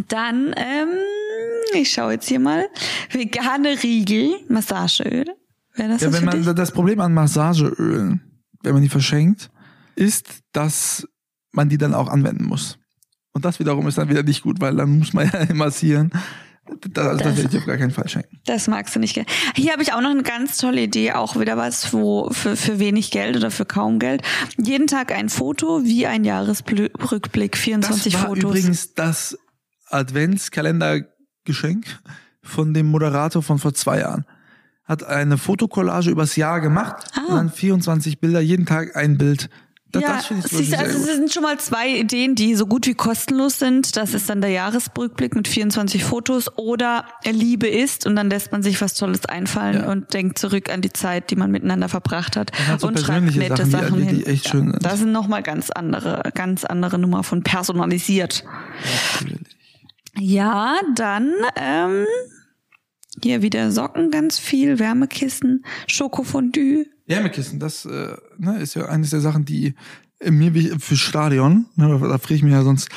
Dann, 0.07 0.53
ähm, 0.55 0.87
ich 1.73 1.91
schaue 1.91 2.13
jetzt 2.13 2.29
hier 2.29 2.39
mal, 2.39 2.67
vegane 3.11 3.75
Riegel, 3.83 4.35
Massageöl. 4.47 5.25
Wäre 5.75 5.89
das 5.89 6.01
Ja, 6.01 6.13
wenn 6.13 6.23
man 6.23 6.41
dich? 6.41 6.53
das 6.55 6.71
Problem 6.71 7.01
an 7.01 7.13
Massageölen, 7.13 8.21
wenn 8.63 8.73
man 8.73 8.81
die 8.81 8.89
verschenkt, 8.89 9.49
ist, 9.97 10.41
dass 10.53 11.07
man 11.51 11.69
die 11.69 11.77
dann 11.77 11.93
auch 11.93 12.07
anwenden 12.09 12.45
muss. 12.45 12.77
Und 13.33 13.45
das 13.45 13.59
wiederum 13.59 13.87
ist 13.87 13.97
dann 13.97 14.09
wieder 14.09 14.23
nicht 14.23 14.41
gut, 14.43 14.61
weil 14.61 14.75
dann 14.75 14.97
muss 14.99 15.13
man 15.13 15.29
ja 15.31 15.45
massieren. 15.53 16.11
Das, 16.91 17.05
also 17.05 17.17
das, 17.19 17.27
Das- 17.27 17.37
werde 17.37 17.49
ich 17.55 17.57
auf 17.61 17.65
gar 17.65 17.77
keinen 17.77 17.91
Fall 17.91 18.09
schenken. 18.09 18.39
Das 18.45 18.67
magst 18.67 18.93
du 18.95 18.99
nicht. 18.99 19.19
Hier 19.55 19.71
habe 19.71 19.81
ich 19.83 19.93
auch 19.93 20.01
noch 20.01 20.09
eine 20.09 20.23
ganz 20.23 20.57
tolle 20.57 20.81
Idee, 20.81 21.13
auch 21.13 21.39
wieder 21.39 21.55
was 21.55 21.93
wo 21.93 22.29
für, 22.31 22.57
für 22.57 22.77
wenig 22.79 23.09
Geld 23.11 23.37
oder 23.37 23.51
für 23.51 23.65
kaum 23.65 23.99
Geld. 23.99 24.21
Jeden 24.57 24.87
Tag 24.87 25.11
ein 25.13 25.29
Foto, 25.29 25.83
wie 25.85 26.05
ein 26.07 26.25
Jahresrückblick, 26.25 27.55
24 27.57 28.11
Das 28.13 28.21
war 28.21 28.27
Fotos. 28.29 28.43
übrigens 28.43 28.93
das 28.95 29.37
Adventskalendergeschenk 30.57 31.85
von 32.41 32.73
dem 32.73 32.87
Moderator 32.87 33.41
von 33.43 33.59
vor 33.59 33.73
zwei 33.73 33.99
Jahren. 33.99 34.25
Hat 34.83 35.03
eine 35.03 35.37
Fotokollage 35.37 36.09
übers 36.09 36.35
Jahr 36.35 36.61
gemacht 36.61 37.05
Ah. 37.15 37.21
und 37.29 37.35
dann 37.35 37.51
24 37.51 38.19
Bilder, 38.19 38.39
jeden 38.39 38.65
Tag 38.65 38.95
ein 38.95 39.17
Bild. 39.17 39.49
Das, 40.01 40.09
ja, 40.09 40.15
das 40.15 40.25
finde 40.27 40.47
ich 40.63 40.77
also 40.77 40.97
es 40.99 41.05
sind 41.15 41.33
schon 41.33 41.43
mal 41.43 41.57
zwei 41.59 41.89
Ideen, 41.89 42.35
die 42.35 42.55
so 42.55 42.65
gut 42.65 42.87
wie 42.87 42.93
kostenlos 42.93 43.59
sind. 43.59 43.95
Das 43.97 44.13
ist 44.13 44.29
dann 44.29 44.41
der 44.41 44.49
Jahresrückblick 44.51 45.35
mit 45.35 45.47
24 45.47 46.03
Fotos 46.03 46.57
oder 46.57 47.05
Liebe 47.25 47.67
ist 47.67 48.05
und 48.05 48.15
dann 48.15 48.29
lässt 48.29 48.51
man 48.51 48.63
sich 48.63 48.79
was 48.81 48.93
Tolles 48.93 49.25
einfallen 49.25 49.81
Ja. 49.83 49.91
und 49.91 50.13
denkt 50.13 50.39
zurück 50.39 50.69
an 50.71 50.81
die 50.81 50.93
Zeit, 50.93 51.29
die 51.31 51.35
man 51.35 51.51
miteinander 51.51 51.89
verbracht 51.89 52.35
hat 52.35 52.51
so 52.79 52.87
und 52.87 52.99
schreibt 52.99 53.35
nette 53.35 53.65
Sachen, 53.65 53.87
Sachen, 53.89 53.97
die- 53.99 54.05
hin. 54.05 54.17
die 54.19 54.25
echt 54.25 54.49
schön 54.49 54.71
sind. 54.71 54.85
Das 54.85 54.99
sind 54.99 55.11
nochmal 55.11 55.43
ganz 55.43 55.69
andere, 55.71 56.23
ganz 56.33 56.63
andere 56.65 56.97
Nummer 56.99 57.23
von 57.23 57.43
personalisiert. 57.43 58.43
Ja, 60.19 60.75
dann 60.95 61.31
ähm, 61.55 62.05
hier 63.23 63.41
wieder 63.41 63.71
Socken 63.71 64.11
ganz 64.11 64.39
viel, 64.39 64.79
Wärmekissen, 64.79 65.63
Schokofondue. 65.87 66.85
Wärmekissen, 67.05 67.59
das 67.59 67.85
äh, 67.85 68.15
ne, 68.37 68.59
ist 68.59 68.75
ja 68.75 68.85
eines 68.85 69.11
der 69.11 69.21
Sachen, 69.21 69.45
die 69.45 69.75
mir 70.23 70.79
für 70.79 70.97
Stadion, 70.97 71.67
ne, 71.75 71.99
da 72.01 72.17
friere 72.17 72.37
ich 72.37 72.43
mir 72.43 72.51
ja 72.51 72.63
sonst 72.63 72.89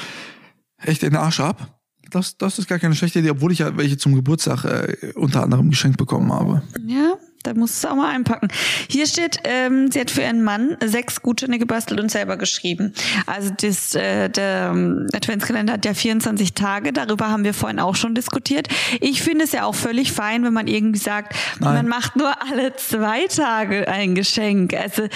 echt 0.78 1.02
den 1.02 1.16
Arsch 1.16 1.40
ab. 1.40 1.80
Das, 2.10 2.36
das 2.36 2.58
ist 2.58 2.68
gar 2.68 2.78
keine 2.80 2.96
schlechte 2.96 3.20
Idee, 3.20 3.30
obwohl 3.30 3.52
ich 3.52 3.60
ja 3.60 3.76
welche 3.76 3.96
zum 3.96 4.14
Geburtstag 4.14 4.64
äh, 4.64 5.12
unter 5.14 5.44
anderem 5.44 5.70
geschenkt 5.70 5.96
bekommen 5.96 6.32
habe. 6.32 6.62
Ja, 6.86 7.16
da 7.42 7.54
musst 7.54 7.82
du 7.82 7.88
auch 7.88 7.94
mal 7.94 8.14
einpacken. 8.14 8.48
Hier 8.88 9.06
steht, 9.06 9.38
ähm, 9.44 9.90
sie 9.90 10.00
hat 10.00 10.10
für 10.10 10.22
ihren 10.22 10.42
Mann 10.42 10.76
sechs 10.84 11.22
Gutscheine 11.22 11.58
gebastelt 11.58 12.00
und 12.00 12.10
selber 12.10 12.36
geschrieben. 12.36 12.92
Also 13.26 13.50
das, 13.56 13.94
äh, 13.94 14.28
der 14.28 14.70
ähm, 14.72 15.06
Adventskalender 15.14 15.74
hat 15.74 15.84
ja 15.84 15.94
24 15.94 16.54
Tage, 16.54 16.92
darüber 16.92 17.28
haben 17.30 17.44
wir 17.44 17.54
vorhin 17.54 17.80
auch 17.80 17.96
schon 17.96 18.14
diskutiert. 18.14 18.68
Ich 19.00 19.22
finde 19.22 19.44
es 19.44 19.52
ja 19.52 19.64
auch 19.64 19.74
völlig 19.74 20.12
fein, 20.12 20.44
wenn 20.44 20.52
man 20.52 20.66
irgendwie 20.66 20.98
sagt, 20.98 21.34
Nein. 21.60 21.74
man 21.74 21.88
macht 21.88 22.16
nur 22.16 22.42
alle 22.42 22.76
zwei 22.76 23.26
Tage 23.26 23.88
ein 23.88 24.14
Geschenk. 24.14 24.74
Also 24.74 25.02
äh, 25.02 25.08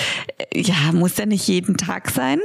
ja, 0.55 0.93
muss 0.93 1.17
ja 1.17 1.27
nicht 1.27 1.47
jeden 1.47 1.77
Tag 1.77 2.11
sein. 2.11 2.41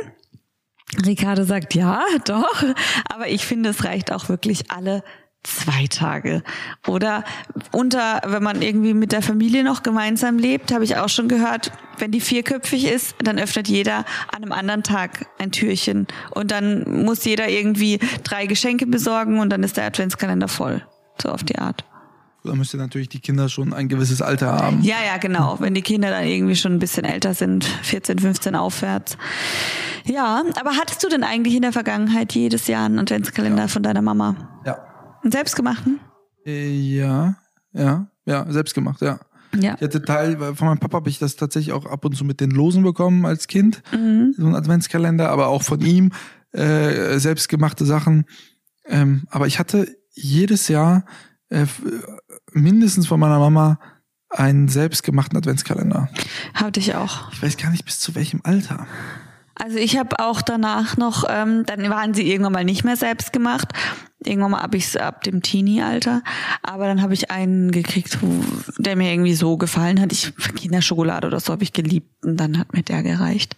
Ricardo 1.06 1.44
sagt 1.44 1.76
ja, 1.76 2.02
doch, 2.26 2.64
aber 3.06 3.28
ich 3.28 3.46
finde, 3.46 3.70
es 3.70 3.84
reicht 3.84 4.12
auch 4.12 4.28
wirklich 4.28 4.72
alle 4.72 5.04
zwei 5.44 5.88
Tage. 5.88 6.44
Oder 6.88 7.24
unter, 7.72 8.22
wenn 8.26 8.44
man 8.44 8.62
irgendwie 8.62 8.94
mit 8.94 9.12
der 9.12 9.22
Familie 9.22 9.64
noch 9.64 9.84
gemeinsam 9.84 10.38
lebt, 10.38 10.74
habe 10.74 10.84
ich 10.84 10.98
auch 10.98 11.10
schon 11.10 11.28
gehört, 11.28 11.72
wenn 11.98 12.12
die 12.12 12.22
vierköpfig 12.22 12.86
ist, 12.86 13.16
dann 13.24 13.40
öffnet 13.40 13.68
jeder 13.68 14.06
an 14.34 14.44
einem 14.44 14.52
anderen 14.52 14.84
Tag 14.84 15.28
ein 15.38 15.52
Türchen. 15.52 16.08
Und 16.32 16.52
dann 16.52 17.04
muss 17.06 17.24
jeder 17.26 17.50
irgendwie 17.50 18.00
drei 18.24 18.46
Geschenke 18.46 18.86
besorgen 18.86 19.40
und 19.40 19.50
dann 19.50 19.64
ist 19.64 19.78
der 19.78 19.86
Adventskalender 19.86 20.48
voll. 20.48 20.86
So 21.22 21.30
auf 21.30 21.44
die 21.44 21.58
Art. 21.58 21.86
Da 22.44 22.56
müsste 22.56 22.78
natürlich 22.78 23.10
die 23.10 23.20
Kinder 23.20 23.50
schon 23.50 23.74
ein 23.74 23.90
gewisses 23.90 24.22
Alter 24.22 24.54
haben. 24.54 24.82
Ja, 24.82 24.96
ja, 25.06 25.18
genau. 25.18 25.58
Wenn 25.60 25.74
die 25.74 25.82
Kinder 25.82 26.10
dann 26.10 26.24
irgendwie 26.24 26.56
schon 26.56 26.74
ein 26.74 26.80
bisschen 26.80 27.04
älter 27.04 27.34
sind, 27.34 27.66
14, 27.66 28.20
15 28.20 28.56
aufwärts. 28.56 29.18
Ja, 30.06 30.44
aber 30.60 30.72
hattest 30.78 31.04
du 31.04 31.10
denn 31.10 31.24
eigentlich 31.24 31.56
in 31.56 31.62
der 31.62 31.74
Vergangenheit 31.74 32.34
jedes 32.34 32.68
Jahr 32.68 32.86
einen 32.86 33.00
Adventskalender 33.00 33.68
von 33.68 33.84
deiner 33.84 34.02
Mama? 34.02 34.36
Einen 35.22 35.32
selbstgemachten? 35.32 36.00
Ja, 36.46 37.36
ja, 37.74 38.08
ja, 38.26 38.52
selbst 38.52 38.74
gemacht, 38.74 39.02
ja. 39.02 39.20
Ja. 39.60 39.76
Ich 39.76 39.82
hatte 39.82 40.04
Teil, 40.04 40.38
von 40.56 40.68
meinem 40.68 40.80
Papa 40.80 40.98
habe 40.98 41.10
ich 41.10 41.18
das 41.18 41.36
tatsächlich 41.36 41.74
auch 41.74 41.86
ab 41.86 42.06
und 42.06 42.16
zu 42.16 42.24
mit 42.24 42.40
den 42.40 42.52
Losen 42.52 42.84
bekommen 42.84 43.26
als 43.26 43.48
Kind. 43.48 43.82
Mhm. 43.92 44.34
So 44.38 44.46
ein 44.46 44.56
Adventskalender, 44.56 45.30
aber 45.30 45.48
auch 45.48 45.64
von 45.64 45.82
ihm 45.82 46.12
äh, 46.52 47.18
selbstgemachte 47.18 47.86
Sachen. 47.86 48.26
Ähm, 48.86 49.24
aber 49.30 49.48
ich 49.48 49.60
hatte 49.60 49.88
jedes 50.12 50.68
Jahr 50.68 51.06
äh, 51.50 51.66
mindestens 52.52 53.08
von 53.08 53.20
meiner 53.20 53.40
Mama 53.40 53.80
einen 54.30 54.68
selbstgemachten 54.68 55.38
Adventskalender. 55.38 56.10
Hatte 56.54 56.80
ich 56.80 56.96
auch. 56.96 57.32
Ich 57.32 57.42
weiß 57.42 57.58
gar 57.58 57.72
nicht 57.72 57.86
bis 57.86 58.00
zu 58.00 58.14
welchem 58.14 58.42
Alter. 58.44 58.86
Also 59.56 59.78
ich 59.78 59.98
habe 59.98 60.20
auch 60.20 60.42
danach 60.42 60.98
noch, 60.98 61.26
ähm, 61.28 61.66
dann 61.66 61.90
waren 61.90 62.14
sie 62.14 62.32
irgendwann 62.32 62.54
mal 62.54 62.64
nicht 62.64 62.84
mehr 62.84 62.96
selbst 62.96 63.34
gemacht. 63.34 63.74
Irgendwann 64.26 64.52
mal 64.52 64.60
ab 64.60 64.76
ich 64.76 65.02
ab 65.02 65.24
dem 65.24 65.42
Teenie-Alter. 65.42 66.24
Aber 66.62 66.88
dann 66.88 67.02
habe 67.02 67.14
ich 67.14 67.32
einen 67.32 67.72
gekriegt, 67.72 68.18
der 68.78 68.96
mir 68.96 69.12
irgendwie 69.12 69.34
so 69.34 69.58
gefallen 69.58 70.00
hat. 70.02 70.12
Ich 70.12 70.36
Kinderschokolade 70.56 71.28
oder 71.28 71.40
so 71.40 71.54
habe 71.54 71.64
ich 71.64 71.72
geliebt 71.72 72.26
und 72.26 72.38
dann 72.38 72.58
hat 72.58 72.74
mir 72.74 72.84
der 72.84 73.02
gereicht. 73.02 73.56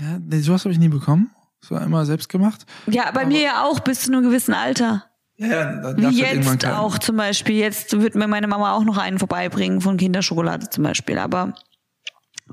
Ja, 0.00 0.18
nee, 0.18 0.40
sowas 0.40 0.64
habe 0.64 0.72
ich 0.72 0.78
nie 0.78 0.88
bekommen. 0.88 1.30
Das 1.60 1.70
war 1.70 1.82
immer 1.82 2.06
selbst 2.06 2.28
gemacht. 2.28 2.64
Ja, 2.86 3.10
bei 3.10 3.26
mir 3.26 3.40
ja 3.40 3.64
auch 3.64 3.80
bis 3.80 4.02
zu 4.02 4.12
einem 4.12 4.22
gewissen 4.22 4.54
Alter. 4.54 5.04
Ja, 5.36 5.48
ja, 5.48 5.92
dann 5.92 6.10
Wie 6.10 6.20
jetzt 6.20 6.66
auch 6.66 6.98
zum 6.98 7.16
Beispiel. 7.16 7.56
Jetzt 7.56 7.92
wird 8.00 8.14
mir 8.14 8.26
meine 8.26 8.46
Mama 8.46 8.72
auch 8.74 8.84
noch 8.84 8.96
einen 8.96 9.18
vorbeibringen 9.18 9.82
von 9.82 9.98
Kinderschokolade 9.98 10.70
zum 10.70 10.84
Beispiel. 10.84 11.18
Aber 11.18 11.54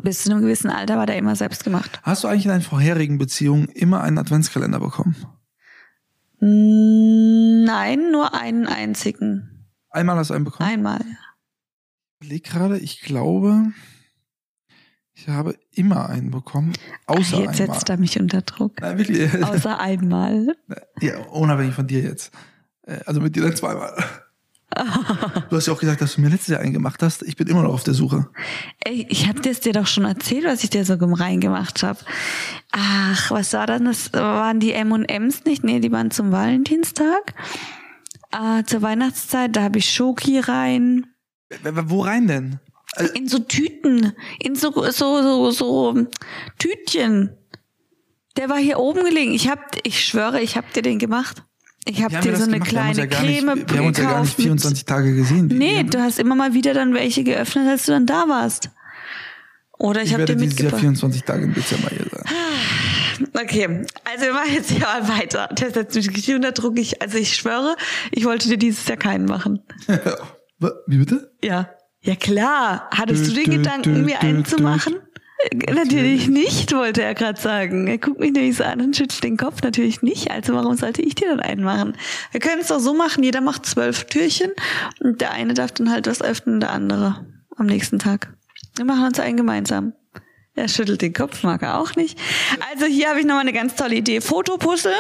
bis 0.02 0.24
zu 0.24 0.32
einem 0.32 0.42
gewissen 0.42 0.70
Alter 0.70 0.98
war 0.98 1.06
der 1.06 1.18
immer 1.18 1.36
selbst 1.36 1.64
gemacht. 1.64 2.02
Hast 2.04 2.24
du 2.24 2.28
eigentlich 2.28 2.46
in 2.46 2.52
deinen 2.52 2.62
vorherigen 2.62 3.18
Beziehungen 3.18 3.68
immer 3.70 4.02
einen 4.02 4.18
Adventskalender 4.18 4.80
bekommen? 4.80 5.16
Nein, 6.46 8.12
nur 8.12 8.34
einen 8.34 8.68
einzigen. 8.68 9.68
Einmal 9.90 10.18
hast 10.18 10.30
du 10.30 10.34
einen 10.34 10.46
bekommen? 10.46 10.70
Einmal. 10.70 11.02
Ich 12.20 12.28
überleg 12.28 12.44
gerade, 12.44 12.78
ich 12.80 13.02
glaube, 13.02 13.72
Ich 15.16 15.28
habe 15.30 15.56
immer 15.72 16.10
einen 16.10 16.32
bekommen, 16.32 16.74
außer 17.06 17.38
Ah, 17.38 17.42
jetzt 17.42 17.62
einmal. 17.62 17.76
setzt 17.78 17.90
er 17.90 17.98
mich 17.98 18.20
unter 18.20 18.42
Druck. 18.42 18.82
Nein, 18.82 18.98
wirklich. 18.98 19.44
Außer 19.44 19.80
einmal. 19.80 20.56
Ja, 21.02 21.20
unabhängig 21.28 21.76
von 21.76 21.86
dir 21.88 22.02
jetzt. 22.02 22.34
Äh, 22.82 23.00
Also 23.06 23.22
mit 23.22 23.36
dir 23.36 23.44
dann 23.44 23.56
zweimal. 23.56 23.94
Du 25.50 25.58
hast 25.58 25.68
ja 25.68 25.74
auch 25.74 25.80
gesagt, 25.80 26.02
dass 26.02 26.16
du 26.16 26.22
mir 26.22 26.30
letztes 26.30 26.50
Jahr 26.50 26.62
einen 26.62 26.74
gemacht 26.74 27.04
hast. 27.04 27.24
Ich 27.24 27.36
bin 27.36 27.48
immer 27.48 27.64
noch 27.64 27.74
auf 27.74 27.84
der 27.84 27.94
Suche. 27.94 28.30
Ey, 28.84 29.06
ich 29.10 29.28
habe 29.28 29.40
dir 29.40 29.54
dir 29.54 29.74
doch 29.74 29.88
schon 29.88 30.06
erzählt, 30.06 30.46
was 30.46 30.64
ich 30.64 30.70
dir 30.70 30.86
so 30.86 30.98
gemein 30.98 31.40
gemacht 31.40 31.84
habe. 31.84 32.00
Ach, 32.72 33.32
was 33.32 33.54
war 33.54 33.68
denn 33.68 33.86
das? 33.86 34.12
Waren 34.14 34.60
die 34.60 34.74
M&M's 34.74 35.46
nicht? 35.46 35.64
Nee, 35.64 35.80
die 35.80 35.92
waren 35.92 36.12
zum 36.12 36.32
Valentinstag. 36.32 37.34
Ah, 38.32 38.64
zur 38.64 38.82
Weihnachtszeit, 38.82 39.56
da 39.56 39.64
habe 39.64 39.78
ich 39.78 39.92
Schoki 39.92 40.40
rein. 40.40 41.06
Wo 41.64 42.02
rein 42.02 42.28
denn? 42.28 42.60
In 43.14 43.28
so 43.28 43.40
Tüten. 43.40 44.14
In 44.40 44.56
so, 44.56 44.72
so, 44.92 45.22
so, 45.22 45.52
so 45.52 46.08
Tütchen. 46.58 47.38
Der 48.38 48.50
war 48.50 48.58
hier 48.58 48.80
oben 48.80 49.04
gelegen. 49.04 49.34
Ich 49.34 49.50
hab, 49.50 49.78
ich 49.84 50.04
schwöre, 50.04 50.42
ich 50.42 50.58
habe 50.58 50.68
dir 50.74 50.82
den 50.82 50.98
gemacht. 50.98 51.44
Ich 51.86 52.02
habe 52.02 52.16
dir 52.18 52.32
wir 52.32 52.36
so 52.38 52.44
eine 52.44 52.54
gemacht? 52.60 52.72
Wir 52.72 52.80
kleine 52.80 52.98
ja 53.00 53.06
gar 53.06 53.20
Creme 53.22 53.54
nicht, 53.56 53.72
wir 53.72 53.78
haben 53.80 53.88
uns 53.88 53.98
ja 53.98 54.04
gar 54.04 54.22
nicht 54.22 54.38
gekauft 54.38 54.38
mit- 54.38 54.44
24 54.46 54.86
Tage 54.86 55.16
gesehen. 55.16 55.48
Nee, 55.48 55.84
du 55.84 56.00
hast 56.02 56.20
immer 56.20 56.36
mal 56.36 56.54
wieder 56.54 56.74
dann 56.74 56.94
welche 56.94 57.24
geöffnet, 57.24 57.68
als 57.68 57.86
du 57.86 57.92
dann 57.92 58.06
da 58.06 58.26
warst. 58.28 58.70
Oder 59.80 60.02
ich, 60.02 60.10
ich 60.10 60.14
habe 60.14 60.26
dir 60.26 60.36
mitgebracht. 60.38 60.80
24 60.80 61.24
Tage 61.24 61.44
im 61.44 61.54
Dezember 61.54 61.90
hier 61.90 62.06
sein. 62.10 62.24
Okay, 63.34 63.66
also 64.06 64.26
wir 64.26 64.34
machen 64.34 64.54
jetzt 64.54 64.70
hier 64.72 64.80
mal 64.82 65.08
weiter. 65.08 65.50
Der 65.60 65.72
setzt 65.72 65.96
mich 65.96 66.10
richtig 66.10 66.36
unter 66.36 66.52
Druck. 66.52 66.80
Ich, 66.80 67.02
also 67.02 67.18
ich 67.18 67.36
schwöre, 67.36 67.76
ich 68.12 68.24
wollte 68.26 68.48
dir 68.50 68.58
dieses 68.58 68.88
Jahr 68.88 68.98
keinen 68.98 69.26
machen. 69.26 69.60
Wie 70.88 70.98
bitte? 70.98 71.32
Ja. 71.44 71.70
Ja 72.02 72.16
klar. 72.16 72.90
Hattest 72.94 73.28
Dö, 73.28 73.30
du 73.34 73.42
den 73.44 73.52
Gedanken, 73.52 73.94
dö, 73.96 74.02
mir 74.04 74.22
einen 74.22 74.46
zu 74.46 74.58
dö. 74.58 74.64
machen? 74.64 74.96
Natürlich 75.72 76.28
nicht, 76.28 76.74
wollte 76.74 77.04
er 77.04 77.14
gerade 77.14 77.40
sagen. 77.40 77.88
Er 77.88 77.98
guckt 77.98 78.20
mich 78.20 78.32
nämlich 78.32 78.58
so 78.58 78.64
an 78.64 78.82
und 78.82 78.96
schüttelt 78.96 79.24
den 79.24 79.38
Kopf. 79.38 79.62
Natürlich 79.62 80.02
nicht. 80.02 80.32
Also 80.32 80.54
warum 80.54 80.76
sollte 80.76 81.02
ich 81.02 81.16
dir 81.16 81.30
dann 81.30 81.40
einen 81.40 81.64
machen? 81.64 81.98
Wir 82.32 82.40
können 82.40 82.62
es 82.62 82.68
doch 82.68 82.80
so 82.80 82.94
machen, 82.94 83.24
jeder 83.24 83.42
macht 83.42 83.66
zwölf 83.66 84.06
Türchen 84.06 84.52
und 85.00 85.22
der 85.22 85.32
eine 85.32 85.54
darf 85.54 85.72
dann 85.72 85.92
halt 85.92 86.08
was 86.08 86.22
öffnen, 86.22 86.60
der 86.60 86.72
andere 86.72 87.26
am 87.58 87.66
nächsten 87.66 88.00
Tag. 88.00 88.34
Wir 88.76 88.86
machen 88.86 89.06
uns 89.06 89.20
einen 89.20 89.38
gemeinsam. 89.38 89.94
Er 90.56 90.68
schüttelt 90.68 91.02
den 91.02 91.14
Kopf, 91.14 91.44
mag 91.44 91.64
er 91.64 91.80
auch 91.80 91.96
nicht. 91.96 92.18
Also 92.72 92.86
hier 92.86 93.10
habe 93.10 93.20
ich 93.20 93.26
nochmal 93.26 93.42
eine 93.42 93.54
ganz 93.54 93.76
tolle 93.76 93.96
Idee. 93.96 94.22
Fotopuzzle. 94.22 94.94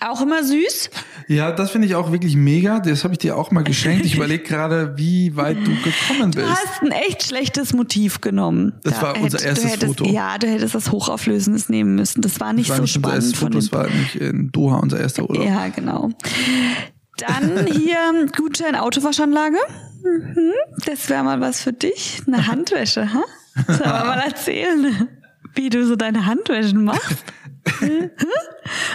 Auch 0.00 0.20
immer 0.22 0.42
süß. 0.44 0.90
Ja, 1.28 1.52
das 1.52 1.70
finde 1.70 1.86
ich 1.86 1.94
auch 1.94 2.12
wirklich 2.12 2.36
mega. 2.36 2.80
Das 2.80 3.04
habe 3.04 3.14
ich 3.14 3.18
dir 3.18 3.36
auch 3.36 3.50
mal 3.50 3.62
geschenkt. 3.64 4.04
Ich 4.04 4.14
überlege 4.16 4.42
gerade, 4.44 4.94
wie 4.96 5.34
weit 5.36 5.56
du 5.58 5.70
gekommen 5.82 6.32
Du 6.32 6.40
bist. 6.40 6.50
hast 6.50 6.82
ein 6.82 6.90
echt 6.90 7.22
schlechtes 7.24 7.72
Motiv 7.72 8.20
genommen. 8.20 8.74
Das 8.82 9.00
war 9.00 9.18
unser 9.20 9.38
hätt- 9.38 9.46
erstes 9.46 9.64
du 9.64 9.70
hättest, 9.70 9.98
Foto. 9.98 10.10
Ja, 10.10 10.36
du 10.38 10.46
hättest 10.46 10.74
das 10.74 10.90
Hochauflösendes 10.92 11.68
nehmen 11.68 11.94
müssen. 11.94 12.20
Das 12.20 12.38
war 12.40 12.52
nicht 12.52 12.68
Das 12.68 12.70
war 12.70 12.76
so 12.78 12.82
nicht 12.82 12.96
unser 12.96 13.08
spannend 13.08 13.24
erstes 13.24 13.38
von 13.38 13.52
Foto, 13.52 13.58
das 13.58 13.72
war 13.72 13.86
nicht 13.88 14.16
in 14.16 14.50
Doha 14.52 14.76
unser 14.78 15.00
erster 15.00 15.28
Urlaub. 15.28 15.44
Ja, 15.46 15.68
genau. 15.68 16.10
Dann 17.18 17.66
hier 17.66 18.26
Gutschein 18.36 18.74
Autowaschanlage. 18.74 19.56
Mhm, 20.02 20.52
Das 20.84 21.08
wäre 21.08 21.22
mal 21.24 21.40
was 21.40 21.62
für 21.62 21.72
dich. 21.72 22.20
Eine 22.26 22.46
Handwäsche, 22.46 23.12
ha? 23.14 23.22
Soll 23.68 23.78
man 23.86 24.06
mal 24.06 24.18
erzählen, 24.26 25.08
wie 25.54 25.70
du 25.70 25.86
so 25.86 25.94
deine 25.96 26.26
Handwäschen 26.26 26.82
machst? 26.84 27.24
Hm? 27.78 28.10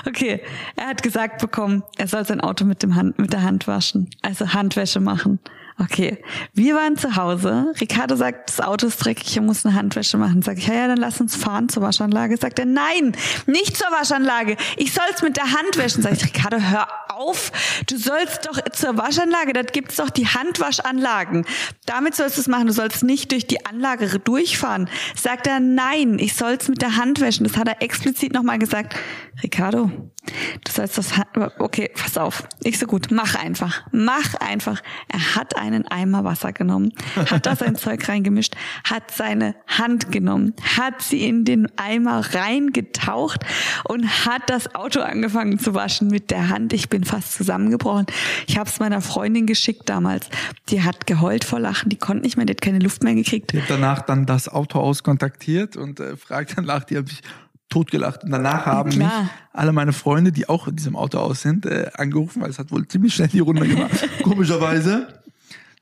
Okay, 0.07 0.41
er 0.75 0.87
hat 0.87 1.03
gesagt 1.03 1.41
bekommen, 1.41 1.83
er 1.97 2.07
soll 2.07 2.25
sein 2.25 2.41
Auto 2.41 2.65
mit 2.65 2.81
dem 2.81 2.95
Hand, 2.95 3.19
mit 3.19 3.33
der 3.33 3.43
Hand 3.43 3.67
waschen, 3.67 4.09
also 4.21 4.53
Handwäsche 4.53 4.99
machen. 4.99 5.39
Okay, 5.81 6.17
wir 6.53 6.75
waren 6.75 6.97
zu 6.97 7.15
Hause. 7.15 7.73
Ricardo 7.79 8.17
sagt, 8.17 8.49
das 8.49 8.59
Auto 8.59 8.87
ist 8.87 8.97
dreckig, 8.97 9.37
er 9.37 9.41
muss 9.41 9.65
eine 9.65 9.75
Handwäsche 9.75 10.17
machen. 10.17 10.41
Sag 10.41 10.57
ich, 10.57 10.67
ja, 10.67 10.73
ja, 10.73 10.87
dann 10.87 10.97
lass 10.97 11.21
uns 11.21 11.37
fahren 11.37 11.69
zur 11.69 11.81
Waschanlage. 11.83 12.35
Sagt 12.35 12.59
er, 12.59 12.65
nein, 12.65 13.15
nicht 13.45 13.77
zur 13.77 13.87
Waschanlage. 13.87 14.57
Ich 14.75 14.93
soll's 14.93 15.21
mit 15.21 15.37
der 15.37 15.45
Hand 15.45 15.77
waschen. 15.77 16.03
Sag 16.03 16.13
ich, 16.13 16.25
Ricardo, 16.25 16.57
hör 16.57 16.87
auf. 17.07 17.53
Du 17.87 17.97
sollst 17.97 18.45
doch 18.45 18.59
zur 18.73 18.97
Waschanlage. 18.97 19.53
Da 19.53 19.61
gibt's 19.61 19.95
doch 19.95 20.09
die 20.09 20.27
Handwaschanlagen. 20.27 21.45
Damit 21.85 22.13
sollst 22.13 22.35
du 22.35 22.41
es 22.41 22.47
machen. 22.49 22.67
Du 22.67 22.73
sollst 22.73 23.03
nicht 23.03 23.31
durch 23.31 23.47
die 23.47 23.65
Anlage 23.65 24.19
durchfahren. 24.19 24.89
Sagt 25.15 25.47
er, 25.47 25.61
nein, 25.61 26.19
ich 26.19 26.35
soll's 26.35 26.67
mit 26.67 26.81
der 26.81 26.97
Hand 26.97 27.21
waschen. 27.21 27.47
Das 27.47 27.55
hat 27.55 27.69
er 27.69 27.81
explizit 27.81 28.33
nochmal 28.33 28.59
gesagt. 28.59 28.95
Ricardo, 29.41 29.89
du 30.25 30.71
sollst 30.71 30.97
das, 30.97 31.17
Hand 31.17 31.27
okay, 31.59 31.89
pass 31.95 32.17
auf. 32.17 32.47
Ich 32.63 32.77
so 32.77 32.85
gut, 32.85 33.07
mach 33.11 33.35
einfach. 33.35 33.81
Mach 33.91 34.35
einfach. 34.35 34.81
Er 35.07 35.35
hat 35.35 35.57
einen 35.57 35.87
Eimer 35.87 36.23
Wasser 36.23 36.51
genommen, 36.51 36.93
hat 37.15 37.45
da 37.45 37.55
sein 37.55 37.75
Zeug 37.77 38.07
reingemischt, 38.07 38.55
hat 38.83 39.11
seine 39.11 39.55
Hand 39.67 40.11
genommen, 40.11 40.53
hat 40.77 41.01
sie 41.01 41.23
in 41.27 41.45
den 41.45 41.67
Eimer 41.77 42.33
reingetaucht 42.33 43.45
und 43.85 44.25
hat 44.25 44.43
das 44.47 44.75
Auto 44.75 44.99
angefangen 45.01 45.57
zu 45.59 45.73
waschen 45.73 46.09
mit 46.09 46.31
der 46.31 46.49
Hand. 46.49 46.73
Ich 46.73 46.89
bin 46.89 47.05
fast 47.05 47.33
zusammengebrochen. 47.33 48.07
Ich 48.47 48.57
habe 48.57 48.69
es 48.69 48.79
meiner 48.79 49.01
Freundin 49.01 49.45
geschickt 49.45 49.87
damals. 49.89 50.29
Die 50.69 50.83
hat 50.83 51.07
geheult 51.07 51.43
vor 51.43 51.59
Lachen, 51.59 51.89
die 51.89 51.97
konnte 51.97 52.23
nicht 52.23 52.35
mehr, 52.35 52.45
die 52.45 52.51
hat 52.51 52.61
keine 52.61 52.79
Luft 52.79 53.03
mehr 53.03 53.15
gekriegt. 53.15 53.53
Ich 53.53 53.61
habe 53.61 53.73
danach 53.73 54.01
dann 54.01 54.25
das 54.25 54.49
Autohaus 54.49 55.03
kontaktiert 55.03 55.77
und 55.77 55.99
äh, 55.99 56.17
fragt 56.17 56.57
danach, 56.57 56.83
die 56.83 56.97
haben 56.97 57.07
sich 57.07 57.21
totgelacht. 57.69 58.23
Und 58.23 58.31
danach 58.31 58.65
haben 58.65 58.91
Klar. 58.91 59.23
mich 59.23 59.31
alle 59.53 59.71
meine 59.71 59.93
Freunde, 59.93 60.31
die 60.31 60.49
auch 60.49 60.67
in 60.67 60.75
diesem 60.75 60.95
Autohaus 60.95 61.41
sind, 61.41 61.65
äh, 61.65 61.89
angerufen, 61.95 62.41
weil 62.41 62.49
es 62.49 62.59
hat 62.59 62.71
wohl 62.71 62.87
ziemlich 62.87 63.13
schnell 63.13 63.27
die 63.27 63.39
Runde 63.39 63.67
gemacht. 63.67 64.09
Komischerweise. 64.23 65.07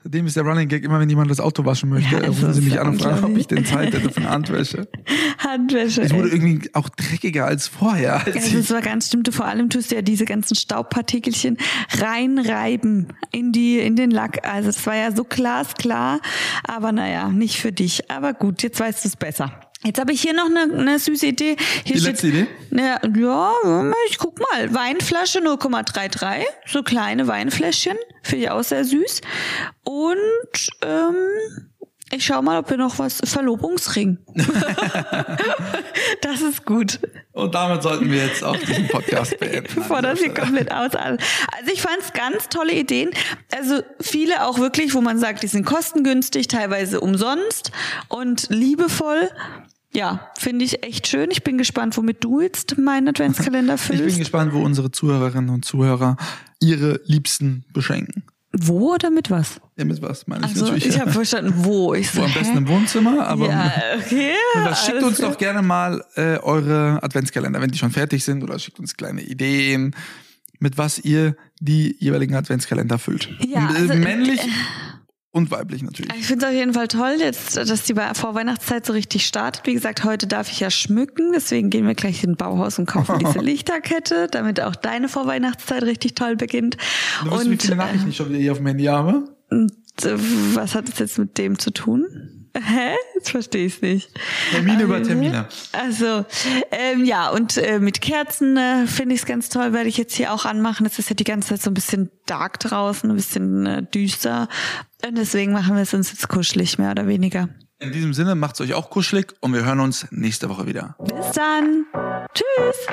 Seitdem 0.04 0.28
ist 0.28 0.38
der 0.38 0.44
Running 0.44 0.70
Gag, 0.70 0.86
immer 0.86 1.00
wenn 1.02 1.10
jemand 1.10 1.30
das 1.30 1.42
Auto 1.42 1.66
waschen 1.66 1.90
möchte, 1.90 2.16
Ja, 2.16 2.28
rufen 2.28 2.54
sie 2.54 2.62
mich 2.62 2.80
an 2.80 2.88
und 2.90 3.02
fragen, 3.02 3.26
ob 3.26 3.36
ich 3.36 3.48
denn 3.48 3.66
Zeit 3.66 3.94
hätte 3.94 4.10
für 4.10 4.22
eine 4.22 4.30
Handwäsche. 4.30 4.88
Handwäsche. 5.40 6.02
Es 6.02 6.14
wurde 6.14 6.30
irgendwie 6.30 6.70
auch 6.74 6.88
dreckiger 6.88 7.46
als 7.46 7.68
vorher. 7.68 8.26
Als 8.26 8.36
Also 8.36 8.58
es 8.60 8.72
war 8.72 8.82
ganz 8.82 9.08
stimmt. 9.08 9.34
Vor 9.34 9.46
allem 9.46 9.70
tust 9.70 9.92
du 9.92 9.96
ja 9.96 10.02
diese 10.02 10.24
ganzen 10.24 10.56
Staubpartikelchen 10.56 11.58
reinreiben 12.00 13.08
in 13.32 13.52
die 13.52 13.80
in 13.80 13.96
den 13.98 14.12
Lack. 14.12 14.48
Also 14.48 14.70
es 14.70 14.86
war 14.86 14.96
ja 14.96 15.12
so 15.12 15.26
glasklar, 15.26 16.22
aber 16.64 16.92
naja, 16.92 17.30
nicht 17.30 17.60
für 17.60 17.74
dich. 17.74 18.10
Aber 18.10 18.34
gut, 18.34 18.64
jetzt 18.64 18.80
weißt 18.80 19.04
du 19.04 19.10
es 19.10 19.16
besser. 19.18 19.60
Jetzt 19.84 20.00
habe 20.00 20.12
ich 20.12 20.22
hier 20.22 20.34
noch 20.34 20.48
eine, 20.48 20.62
eine 20.74 21.00
süße 21.00 21.28
Idee. 21.28 21.56
Hier 21.84 21.96
Die 21.96 22.00
steht, 22.00 22.14
letzte 22.14 22.28
Idee? 22.28 22.48
Ja, 22.72 23.00
ja, 23.16 23.54
ich 24.10 24.18
guck 24.18 24.40
mal. 24.40 24.74
Weinflasche 24.74 25.40
0,33, 25.40 26.44
so 26.66 26.82
kleine 26.84 27.28
Weinfläschchen, 27.28 27.98
finde 28.24 28.46
ich 28.46 28.52
auch 28.52 28.64
sehr 28.64 28.84
süß. 28.84 29.22
Und 29.84 30.70
ähm, 30.82 31.16
ich 32.12 32.26
schau 32.26 32.42
mal, 32.42 32.60
ob 32.60 32.70
wir 32.70 32.78
noch 32.78 33.00
was 33.00 33.20
Verlobungsring. 33.24 34.18
das 36.22 36.42
ist 36.42 36.66
gut. 36.66 37.00
und 37.34 37.54
damit 37.54 37.84
sollten 37.84 38.10
wir 38.12 38.26
jetzt 38.26 38.44
auch 38.44 38.56
diesen 38.58 38.88
Podcast 38.88 39.38
beenden. 39.40 39.74
bevor 39.76 40.02
das 40.02 40.20
hier 40.20 40.34
komplett 40.34 40.72
aus. 40.72 40.96
Also 40.96 41.18
ich 41.72 41.82
fand 41.82 41.98
es 42.00 42.14
ganz 42.14 42.50
tolle 42.50 42.74
Ideen. 42.74 43.12
Also 43.56 43.82
viele 44.00 44.46
auch 44.46 44.60
wirklich, 44.60 44.94
wo 44.94 45.02
man 45.02 45.20
sagt, 45.20 45.44
die 45.44 45.48
sind 45.48 45.66
kostengünstig, 45.66 46.48
teilweise 46.48 47.02
umsonst 47.02 47.72
und 48.08 48.48
liebevoll. 48.50 49.30
Ja, 49.94 50.32
finde 50.38 50.66
ich 50.66 50.84
echt 50.84 51.08
schön. 51.08 51.32
Ich 51.32 51.44
bin 51.44 51.58
gespannt, 51.58 51.98
womit 51.98 52.24
du 52.24 52.42
jetzt 52.42 52.78
meinen 52.78 53.08
Adventskalender 53.08 53.76
Ich 53.82 53.88
bin 53.88 53.98
füllst. 54.00 54.20
gespannt, 54.20 54.54
wo 54.54 54.62
unsere 54.62 54.92
Zuhörerinnen 54.92 55.50
und 55.50 55.66
Zuhörer 55.66 56.18
ihre 56.60 57.00
Liebsten 57.06 57.66
beschenken. 57.74 58.24
Wo 58.54 58.94
oder 58.96 59.10
mit 59.12 59.30
was? 59.30 59.60
Ja, 59.76 59.86
mit 59.86 60.02
was 60.02 60.26
meine 60.28 60.46
ich 60.46 60.52
Also 60.52 60.66
natürlich. 60.66 60.88
ich 60.88 61.00
habe 61.00 61.12
verstanden, 61.12 61.54
wo. 61.58 61.94
Ich 61.96 62.10
so, 62.10 62.22
wo 62.22 62.26
am 62.26 62.34
besten 62.34 62.54
hä? 62.54 62.58
im 62.60 62.68
Wohnzimmer, 62.68 63.28
aber 63.28 63.48
Ja, 63.50 63.72
okay. 64.00 64.32
schickt 64.86 65.04
uns 65.04 65.18
klar. 65.18 65.32
doch 65.32 65.38
gerne 65.38 65.62
mal 65.62 66.04
äh, 66.16 66.38
eure 66.38 67.04
Adventskalender, 67.04 67.62
wenn 67.62 67.72
die 67.72 67.78
schon 67.78 67.92
fertig 67.92 68.24
sind, 68.24 68.44
oder 68.44 68.58
schickt 68.58 68.80
uns 68.80 68.96
kleine 68.96 69.22
Ideen, 69.22 69.96
mit 70.60 70.78
was 70.78 70.98
ihr 71.00 71.36
die 71.60 71.96
jeweiligen 72.00 72.36
Adventskalender 72.36 72.98
füllt. 72.98 73.30
Ja, 73.48 73.70
M- 73.70 73.76
also, 73.76 73.94
äh, 73.94 73.98
männlich 73.98 74.40
und 75.32 75.52
weiblich 75.52 75.84
natürlich. 75.84 76.12
Ich 76.18 76.26
finde 76.26 76.46
es 76.46 76.52
auf 76.52 76.56
jeden 76.58 76.74
Fall 76.74 76.88
toll, 76.88 77.16
jetzt, 77.20 77.58
dass 77.58 77.84
die 77.84 77.96
Wei- 77.96 78.14
Vorweihnachtszeit 78.14 78.86
so 78.86 78.94
richtig 78.94 79.26
startet. 79.28 79.68
Wie 79.68 79.74
gesagt, 79.74 80.04
heute 80.04 80.26
darf 80.28 80.50
ich 80.52 80.60
ja 80.60 80.70
schmücken, 80.72 81.32
deswegen 81.34 81.70
gehen 81.70 81.86
wir 81.86 81.94
gleich 81.96 82.24
in 82.24 82.32
ein 82.32 82.36
Bauhaus 82.38 82.80
und 82.80 82.86
kaufen 82.88 83.20
diese 83.26 83.40
Lichterkette, 83.40 84.28
damit 84.32 84.62
auch 84.62 84.76
deine 84.76 85.10
Vorweihnachtszeit 85.10 85.84
richtig 85.84 86.16
toll 86.16 86.36
beginnt. 86.36 86.78
Du 87.24 87.32
weißt, 87.32 87.46
wie 87.46 87.50
und 87.52 87.62
viele 87.62 87.74
äh, 87.76 87.78
Nachrichten 87.78 88.10
ich 88.10 88.16
schon 88.16 88.30
wieder 88.30 88.40
hier 88.40 88.52
auf 88.54 88.58
dem 88.58 88.68
Handy 88.68 88.86
habe? 88.86 89.30
und, 89.50 89.72
äh, 90.04 90.16
was 90.56 90.76
hat 90.76 90.90
es 90.90 91.00
jetzt 91.00 91.18
mit 91.20 91.38
dem 91.38 91.58
zu 91.60 91.72
tun? 91.72 92.34
Hä? 92.60 92.96
Jetzt 93.14 93.30
verstehe 93.30 93.68
ich 93.68 93.76
es 93.76 93.82
nicht. 93.84 94.10
Termine 94.52 94.82
über 94.84 95.04
Termine. 95.04 95.48
Also, 95.74 96.26
ähm, 96.72 97.06
ja, 97.06 97.30
und 97.30 97.56
äh, 97.58 97.80
mit 97.80 98.02
Kerzen 98.02 98.58
äh, 98.58 98.88
finde 98.88 99.14
ich 99.14 99.22
es 99.22 99.28
ganz 99.28 99.50
toll, 99.50 99.74
werde 99.74 99.88
ich 99.90 99.98
jetzt 99.98 100.16
hier 100.16 100.34
auch 100.34 100.44
anmachen. 100.46 100.84
Es 100.88 100.98
ist 100.98 101.10
ja 101.10 101.16
die 101.16 101.24
ganze 101.24 101.50
Zeit 101.50 101.62
so 101.62 101.70
ein 101.70 101.76
bisschen 101.76 102.10
dark 102.26 102.60
draußen, 102.60 103.12
ein 103.12 103.16
bisschen 103.16 103.66
äh, 103.68 103.84
düster. 103.84 104.48
Und 105.06 105.18
deswegen 105.18 105.54
machen 105.54 105.76
wir 105.76 105.84
es 105.84 105.94
uns 105.94 106.12
jetzt 106.12 106.28
kuschelig, 106.28 106.78
mehr 106.78 106.92
oder 106.92 107.08
weniger. 107.08 107.50
In 107.80 107.92
diesem 107.92 108.14
Sinne, 108.14 108.36
macht's 108.36 108.60
euch 108.60 108.74
auch 108.74 108.90
kuschelig 108.90 109.34
und 109.40 109.54
wir 109.54 109.64
hören 109.64 109.80
uns 109.80 110.08
nächste 110.10 110.50
Woche 110.50 110.66
wieder. 110.66 110.96
Bis 111.00 111.32
dann. 111.34 111.86
Tschüss. 112.34 112.88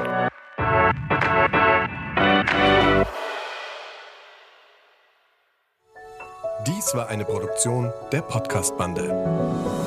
Dies 6.66 6.94
war 6.94 7.08
eine 7.08 7.24
Produktion 7.24 7.92
der 8.12 8.22
Podcast-Bande. 8.22 9.83